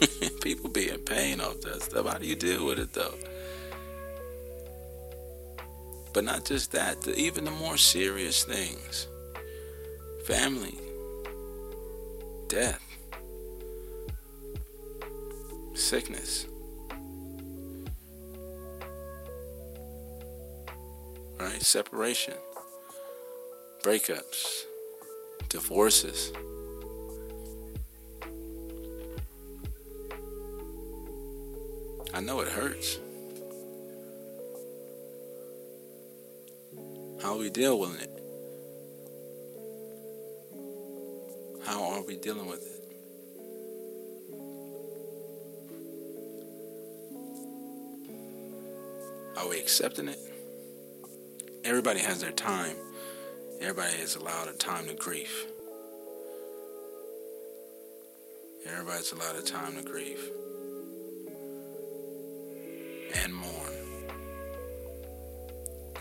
People 0.42 0.68
be 0.70 0.90
in 0.90 1.00
pain 1.00 1.40
off 1.40 1.60
that 1.62 1.82
stuff. 1.82 2.06
How 2.06 2.18
do 2.18 2.26
you 2.26 2.36
deal 2.36 2.66
with 2.66 2.78
it 2.78 2.92
though? 2.92 3.14
But 6.16 6.24
not 6.24 6.46
just 6.46 6.72
that, 6.72 7.06
even 7.08 7.44
the 7.44 7.50
more 7.50 7.76
serious 7.76 8.42
things 8.42 9.06
family, 10.24 10.78
death, 12.48 12.80
sickness. 15.74 16.46
Right? 21.38 21.60
Separation, 21.60 22.32
breakups, 23.82 24.62
divorces. 25.50 26.32
I 32.14 32.20
know 32.22 32.40
it 32.40 32.48
hurts. 32.48 33.00
How 37.36 37.42
we 37.42 37.50
deal 37.50 37.78
with 37.78 38.00
it? 38.00 38.08
How 41.66 41.84
are 41.90 42.02
we 42.02 42.16
dealing 42.16 42.46
with 42.46 42.62
it? 42.64 42.82
Are 49.36 49.46
we 49.50 49.58
accepting 49.58 50.08
it? 50.08 50.18
Everybody 51.62 52.00
has 52.00 52.22
their 52.22 52.32
time. 52.32 52.74
Everybody 53.60 53.98
is 53.98 54.16
allowed 54.16 54.48
a 54.48 54.54
time 54.54 54.86
to 54.86 54.94
grieve. 54.94 55.44
Everybody's 58.66 59.12
allowed 59.12 59.36
a 59.36 59.42
time 59.42 59.76
to 59.76 59.82
grieve. 59.82 60.30
and 63.22 63.34
mourn 63.34 63.74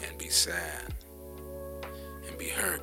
and 0.01 0.17
be 0.17 0.29
sad 0.29 0.94
and 2.35 2.39
be 2.39 2.49
hurt. 2.49 2.81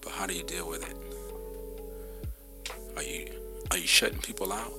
But 0.00 0.12
how 0.12 0.26
do 0.26 0.34
you 0.34 0.42
deal 0.42 0.68
with 0.68 0.88
it? 0.88 0.96
Are 2.96 3.02
you 3.02 3.28
are 3.70 3.78
you 3.78 3.86
shutting 3.86 4.18
people 4.18 4.52
out? 4.52 4.72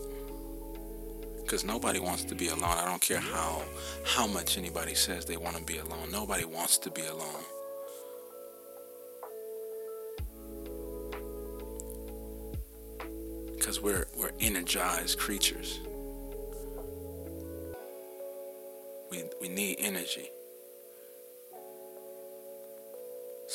Because 1.43 1.63
nobody 1.63 1.99
wants 1.99 2.23
to 2.25 2.35
be 2.35 2.49
alone. 2.49 2.77
I 2.77 2.85
don't 2.85 3.01
care 3.01 3.19
how 3.19 3.63
how 4.05 4.27
much 4.27 4.57
anybody 4.57 4.95
says 4.95 5.25
they 5.25 5.37
want 5.37 5.57
to 5.57 5.63
be 5.63 5.77
alone. 5.77 6.11
Nobody 6.11 6.45
wants 6.45 6.77
to 6.79 6.91
be 6.91 7.05
alone. 7.05 7.43
Because 13.55 13.81
we're 13.81 14.05
we're 14.17 14.31
energized 14.39 15.19
creatures. 15.19 15.79
We 19.09 19.23
we 19.41 19.47
need 19.47 19.77
energy. 19.79 20.29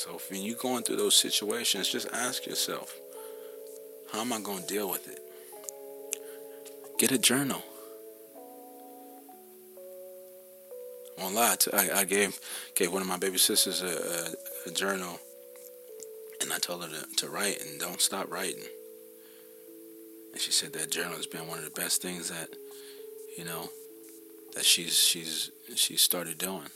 So 0.03 0.19
when 0.29 0.41
you're 0.41 0.57
going 0.57 0.83
through 0.83 0.97
those 0.97 1.15
situations, 1.15 1.87
just 1.87 2.09
ask 2.11 2.45
yourself, 2.45 2.93
how 4.11 4.19
am 4.19 4.33
I 4.33 4.41
going 4.41 4.63
to 4.63 4.67
deal 4.67 4.89
with 4.89 5.07
it? 5.07 5.19
Get 6.99 7.13
a 7.13 7.17
journal. 7.17 7.63
On 11.21 11.33
lie, 11.33 11.55
I, 11.71 11.91
I 12.01 12.03
gave 12.03 12.37
gave 12.75 12.91
one 12.91 13.01
of 13.01 13.07
my 13.07 13.15
baby 13.15 13.37
sisters 13.37 13.81
a, 13.81 13.85
a, 14.67 14.69
a 14.69 14.73
journal, 14.73 15.17
and 16.41 16.51
I 16.51 16.57
told 16.57 16.83
her 16.83 16.89
to, 16.89 17.15
to 17.19 17.29
write 17.29 17.61
and 17.61 17.79
don't 17.79 18.01
stop 18.01 18.29
writing. 18.29 18.65
And 20.33 20.41
she 20.41 20.51
said 20.51 20.73
that 20.73 20.91
journal 20.91 21.15
has 21.15 21.27
been 21.27 21.47
one 21.47 21.59
of 21.59 21.63
the 21.63 21.79
best 21.79 22.01
things 22.01 22.29
that, 22.29 22.49
you 23.37 23.45
know, 23.45 23.69
that 24.53 24.65
she's 24.65 24.97
she's 24.97 25.49
she 25.75 25.95
started 25.95 26.39
doing. 26.39 26.67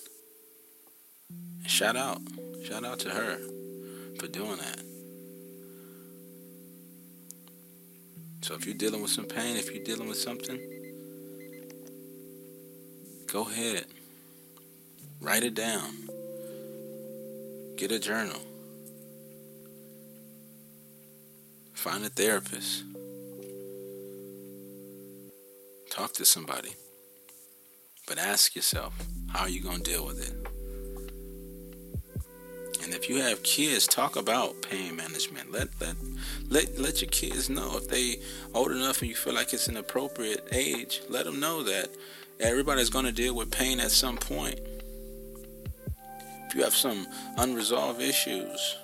Shout 1.66 1.98
out. 1.98 2.22
Shout 2.68 2.84
out 2.84 3.00
to 3.00 3.10
her 3.10 3.38
for 4.20 4.28
doing 4.28 4.58
that. 4.58 4.82
So 8.42 8.56
if 8.56 8.66
you're 8.66 8.76
dealing 8.76 9.02
with 9.02 9.12
some 9.12 9.24
pain, 9.24 9.56
if 9.56 9.74
you're 9.74 9.86
dealing 9.86 10.10
with 10.10 10.18
something, 10.18 10.60
go 13.32 13.48
ahead. 13.48 13.86
Write 15.22 15.44
it 15.44 15.54
down. 15.54 16.10
Get 17.78 17.94
a 17.94 18.00
journal. 18.00 18.42
Find 21.74 22.04
a 22.04 22.10
therapist. 22.10 22.84
Talk 25.90 26.12
to 26.16 26.26
somebody. 26.26 26.76
But 28.06 28.18
ask 28.18 28.58
yourself, 28.58 28.94
how 29.30 29.44
are 29.44 29.50
you 29.50 29.62
going 29.62 29.84
to 29.84 29.90
deal 29.90 30.06
with 30.06 30.20
it? 30.20 30.47
And 32.88 32.96
if 32.96 33.10
you 33.10 33.18
have 33.22 33.44
kids, 33.44 33.86
talk 33.86 34.16
about 34.16 34.62
pain 34.62 34.96
management. 34.96 35.52
Let 35.52 35.68
let 35.82 35.98
let 36.48 36.80
let 36.80 37.02
your 37.02 37.10
kids 37.10 37.50
know 37.50 37.76
if 37.76 37.90
they 37.90 38.22
old 38.54 38.72
enough 38.72 39.02
and 39.02 39.10
you 39.10 39.16
feel 39.16 39.34
like 39.34 39.52
it's 39.54 39.68
an 39.68 39.76
appropriate 39.76 40.48
age. 40.54 41.02
Let 41.10 41.26
them 41.26 41.42
know 41.42 41.64
that 41.64 41.90
everybody's 42.40 42.90
going 42.90 43.04
to 43.04 43.12
deal 43.12 43.36
with 43.36 43.52
pain 43.52 43.82
at 43.82 43.92
some 43.92 44.16
point. 44.16 44.62
If 46.48 46.56
you 46.56 46.64
have 46.64 46.74
some 46.74 47.06
unresolved 47.38 48.02
issues, 48.02 48.78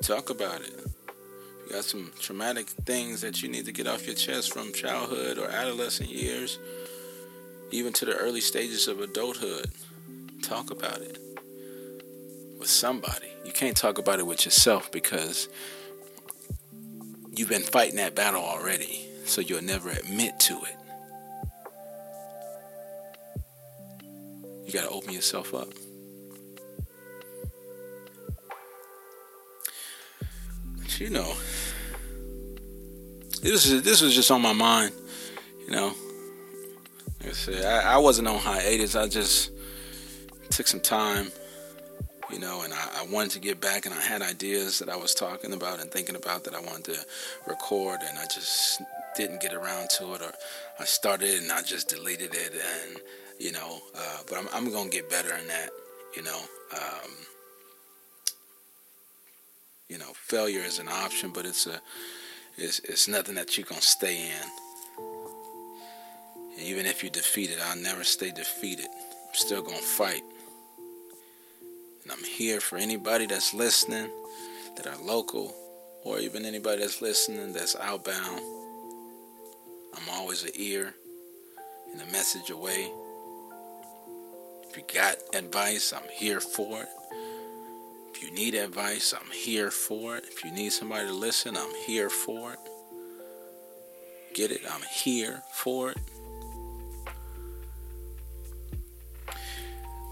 talk 0.00 0.30
about 0.30 0.60
it. 0.60 0.74
If 0.78 1.66
you 1.66 1.72
got 1.72 1.84
some 1.84 2.12
traumatic 2.20 2.68
things 2.68 3.20
that 3.22 3.42
you 3.42 3.48
need 3.48 3.64
to 3.64 3.72
get 3.72 3.88
off 3.88 4.06
your 4.06 4.14
chest 4.14 4.52
from 4.52 4.72
childhood 4.72 5.38
or 5.38 5.48
adolescent 5.48 6.08
years 6.08 6.60
even 7.72 7.92
to 7.94 8.04
the 8.04 8.16
early 8.16 8.40
stages 8.40 8.88
of 8.88 9.00
adulthood. 9.00 9.70
Talk 10.42 10.70
about 10.70 11.00
it 11.00 11.18
with 12.58 12.68
somebody. 12.68 13.28
You 13.44 13.52
can't 13.52 13.76
talk 13.76 13.98
about 13.98 14.18
it 14.18 14.26
with 14.26 14.44
yourself 14.44 14.90
because 14.92 15.48
you've 17.34 17.48
been 17.48 17.62
fighting 17.62 17.96
that 17.96 18.14
battle 18.14 18.42
already, 18.42 19.08
so 19.24 19.40
you'll 19.40 19.62
never 19.62 19.90
admit 19.90 20.38
to 20.40 20.54
it. 20.62 20.76
You 24.66 24.72
got 24.72 24.82
to 24.82 24.90
open 24.90 25.12
yourself 25.12 25.54
up. 25.54 25.68
But 30.76 31.00
you 31.00 31.10
know, 31.10 31.34
this 33.42 33.66
is 33.66 33.82
this 33.82 34.00
was 34.00 34.14
just 34.14 34.30
on 34.30 34.42
my 34.42 34.52
mind, 34.52 34.92
you 35.66 35.70
know. 35.72 35.94
Like 37.20 37.30
I 37.30 37.32
said, 37.32 37.64
I, 37.64 37.94
I 37.94 37.98
wasn't 37.98 38.28
on 38.28 38.38
hiatus. 38.38 38.96
I 38.96 39.06
just 39.06 39.50
took 40.48 40.66
some 40.66 40.80
time, 40.80 41.30
you 42.30 42.38
know, 42.38 42.62
and 42.62 42.72
I, 42.72 42.88
I, 43.00 43.06
wanted 43.12 43.32
to 43.32 43.40
get 43.40 43.60
back, 43.60 43.84
and 43.84 43.94
I 43.94 44.00
had 44.00 44.22
ideas 44.22 44.78
that 44.78 44.88
I 44.88 44.96
was 44.96 45.14
talking 45.14 45.52
about 45.52 45.80
and 45.80 45.90
thinking 45.90 46.16
about 46.16 46.44
that 46.44 46.54
I 46.54 46.60
wanted 46.60 46.84
to 46.94 47.00
record, 47.46 48.00
and 48.08 48.18
I 48.18 48.24
just 48.24 48.80
didn't 49.16 49.40
get 49.40 49.52
around 49.52 49.90
to 49.98 50.14
it, 50.14 50.22
or 50.22 50.32
I 50.78 50.84
started 50.84 51.42
and 51.42 51.52
I 51.52 51.62
just 51.62 51.88
deleted 51.88 52.34
it, 52.34 52.52
and 52.54 53.00
you 53.38 53.52
know, 53.52 53.80
uh, 53.94 54.18
but 54.28 54.38
I'm, 54.38 54.48
I'm 54.54 54.72
gonna 54.72 54.90
get 54.90 55.10
better 55.10 55.34
in 55.36 55.46
that, 55.48 55.70
you 56.16 56.22
know. 56.22 56.40
Um, 56.72 57.10
you 59.88 59.98
know, 59.98 60.12
failure 60.14 60.60
is 60.60 60.78
an 60.78 60.88
option, 60.88 61.32
but 61.32 61.44
it's 61.44 61.66
a 61.66 61.80
it's, 62.56 62.78
it's 62.80 63.08
nothing 63.08 63.34
that 63.34 63.58
you're 63.58 63.66
gonna 63.66 63.80
stay 63.82 64.16
in. 64.16 64.69
Even 66.60 66.86
if 66.86 67.02
you're 67.02 67.10
defeated, 67.10 67.58
I'll 67.62 67.76
never 67.76 68.04
stay 68.04 68.30
defeated. 68.30 68.86
I'm 68.86 69.34
still 69.34 69.62
going 69.62 69.78
to 69.78 69.82
fight. 69.82 70.22
And 72.02 72.12
I'm 72.12 72.24
here 72.24 72.60
for 72.60 72.76
anybody 72.76 73.26
that's 73.26 73.54
listening, 73.54 74.10
that 74.76 74.86
are 74.86 74.96
local, 75.02 75.54
or 76.04 76.18
even 76.18 76.44
anybody 76.44 76.80
that's 76.80 77.02
listening 77.02 77.52
that's 77.52 77.76
outbound. 77.76 78.40
I'm 79.94 80.08
always 80.10 80.44
an 80.44 80.50
ear 80.54 80.94
and 81.92 82.00
a 82.00 82.06
message 82.12 82.50
away. 82.50 82.90
If 84.68 84.76
you 84.76 84.84
got 84.94 85.16
advice, 85.34 85.92
I'm 85.92 86.08
here 86.12 86.40
for 86.40 86.82
it. 86.82 86.88
If 88.14 88.22
you 88.22 88.30
need 88.30 88.54
advice, 88.54 89.12
I'm 89.12 89.30
here 89.32 89.70
for 89.70 90.16
it. 90.16 90.24
If 90.28 90.44
you 90.44 90.52
need 90.52 90.72
somebody 90.72 91.08
to 91.08 91.12
listen, 91.12 91.56
I'm 91.56 91.74
here 91.86 92.10
for 92.10 92.52
it. 92.52 92.58
Get 94.34 94.52
it? 94.52 94.60
I'm 94.70 94.82
here 94.82 95.42
for 95.52 95.90
it. 95.90 95.98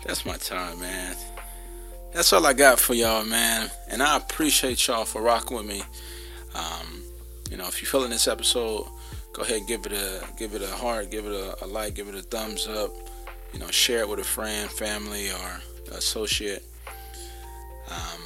That's 0.05 0.25
my 0.25 0.37
time, 0.37 0.81
man. 0.81 1.17
That's 2.13 2.33
all 2.33 2.47
I 2.47 2.53
got 2.53 2.79
for 2.81 2.95
y'all, 2.95 3.25
man. 3.25 3.71
And 3.89 4.03
I 4.03 4.17
appreciate 4.17 4.87
y'all 4.87 5.05
for 5.05 5.21
rocking 5.21 5.57
with 5.57 5.67
me. 5.67 5.83
Um, 6.55 7.03
you 7.51 7.57
know, 7.57 7.67
if 7.67 7.83
you're 7.83 7.89
feeling 7.89 8.11
this 8.11 8.29
episode, 8.29 8.87
go 9.33 9.43
ahead 9.43 9.63
give 9.67 9.87
it 9.87 9.93
a 9.93 10.27
give 10.37 10.55
it 10.55 10.63
a 10.63 10.69
heart, 10.69 11.11
give 11.11 11.27
it 11.27 11.33
a, 11.33 11.65
a 11.65 11.67
like, 11.67 11.95
give 11.95 12.09
it 12.09 12.15
a 12.15 12.23
thumbs 12.23 12.67
up. 12.67 12.91
You 13.53 13.59
know, 13.59 13.69
share 13.69 14.01
it 14.01 14.09
with 14.09 14.19
a 14.19 14.25
friend, 14.25 14.71
family, 14.71 15.31
or 15.31 15.63
associate. 15.93 16.65
Um, 17.91 18.23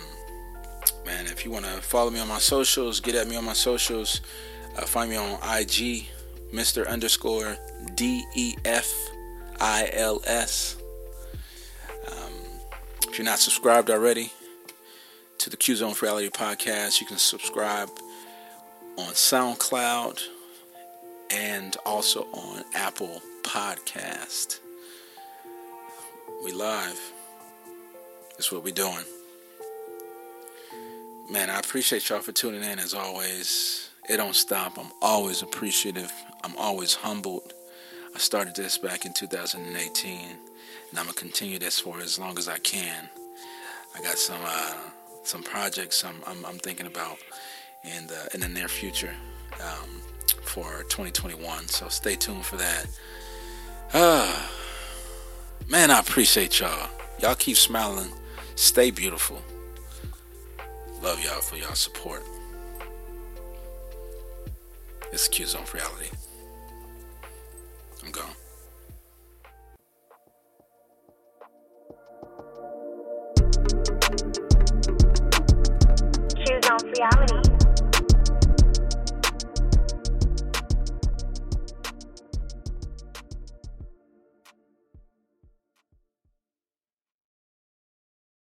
man. 1.07 1.27
If 1.27 1.45
you 1.45 1.51
want 1.51 1.65
to 1.65 1.81
follow 1.81 2.11
me 2.11 2.21
on 2.21 2.29
my 2.29 2.39
socials, 2.39 3.01
get 3.01 3.15
at 3.15 3.29
me 3.29 3.37
on 3.37 3.45
my 3.45 3.53
socials. 3.53 4.21
Uh, 4.77 4.83
find 4.83 5.11
me 5.11 5.17
on 5.17 5.35
IG, 5.35 6.07
Mr. 6.53 6.87
underscore 6.89 7.57
D 7.95 8.25
E 8.35 8.55
F 8.65 8.93
I 9.61 9.91
L 9.93 10.23
S. 10.27 10.82
If 13.12 13.18
you're 13.18 13.27
not 13.27 13.40
subscribed 13.40 13.90
already 13.90 14.33
to 15.37 15.51
the 15.51 15.57
Q 15.59 15.77
Zone 15.77 15.94
Reality 16.01 16.31
podcast, 16.31 16.98
you 16.98 17.07
can 17.07 17.18
subscribe 17.18 17.90
on 18.96 19.12
SoundCloud 19.12 20.18
and 21.31 21.77
also 21.85 22.22
on 22.33 22.64
Apple 22.72 23.20
Podcast. 23.42 24.61
We 26.42 26.53
live. 26.53 26.98
That's 28.31 28.51
what 28.51 28.64
we're 28.64 28.72
doing. 28.72 29.05
Man, 31.31 31.51
I 31.51 31.59
appreciate 31.59 32.09
y'all 32.09 32.20
for 32.20 32.33
tuning 32.33 32.62
in 32.62 32.79
as 32.79 32.94
always. 32.94 33.90
It 34.09 34.16
don't 34.16 34.35
stop. 34.35 34.79
I'm 34.79 34.90
always 35.03 35.42
appreciative. 35.42 36.11
I'm 36.42 36.57
always 36.57 36.94
humbled. 36.94 37.53
I 38.14 38.18
started 38.18 38.55
this 38.55 38.77
back 38.77 39.07
in 39.07 39.12
2018, 39.12 40.20
and 40.90 40.98
I'm 40.98 41.07
gonna 41.07 41.14
continue 41.14 41.59
this 41.59 41.81
for 41.81 42.01
as 42.01 42.18
long 42.18 42.38
as 42.38 42.46
I 42.46 42.59
can. 42.59 43.09
I 43.96 44.03
got 44.03 44.18
some 44.18 44.40
uh, 44.44 44.75
some 45.25 45.42
projects 45.42 46.05
I'm, 46.05 46.16
I'm, 46.27 46.44
I'm 46.44 46.59
thinking 46.59 46.87
about 46.87 47.18
in 47.85 48.07
the 48.07 48.29
in 48.35 48.40
the 48.40 48.48
near 48.48 48.68
future 48.68 49.14
um, 49.61 49.88
for 50.42 50.83
2021. 50.90 51.68
So 51.68 51.88
stay 51.88 52.14
tuned 52.14 52.44
for 52.44 52.57
that. 52.57 52.87
Uh, 53.94 54.46
man, 55.68 55.90
I 55.90 55.98
appreciate 56.01 56.61
y'all. 56.61 56.90
Y'all 57.20 57.35
keep 57.35 57.57
smiling. 57.57 58.11
Stay 58.57 58.90
beautiful. 58.90 59.40
Love 61.03 61.22
y'all 61.25 61.40
for 61.40 61.57
y'all 61.57 61.75
support. 61.75 62.22
It's 65.12 65.29
Q 65.29 65.46
Zone 65.46 65.64
Reality 65.72 66.11
go. 68.12 68.22
Q 76.37 76.61
Zone 76.62 76.92
Reality. 76.92 77.41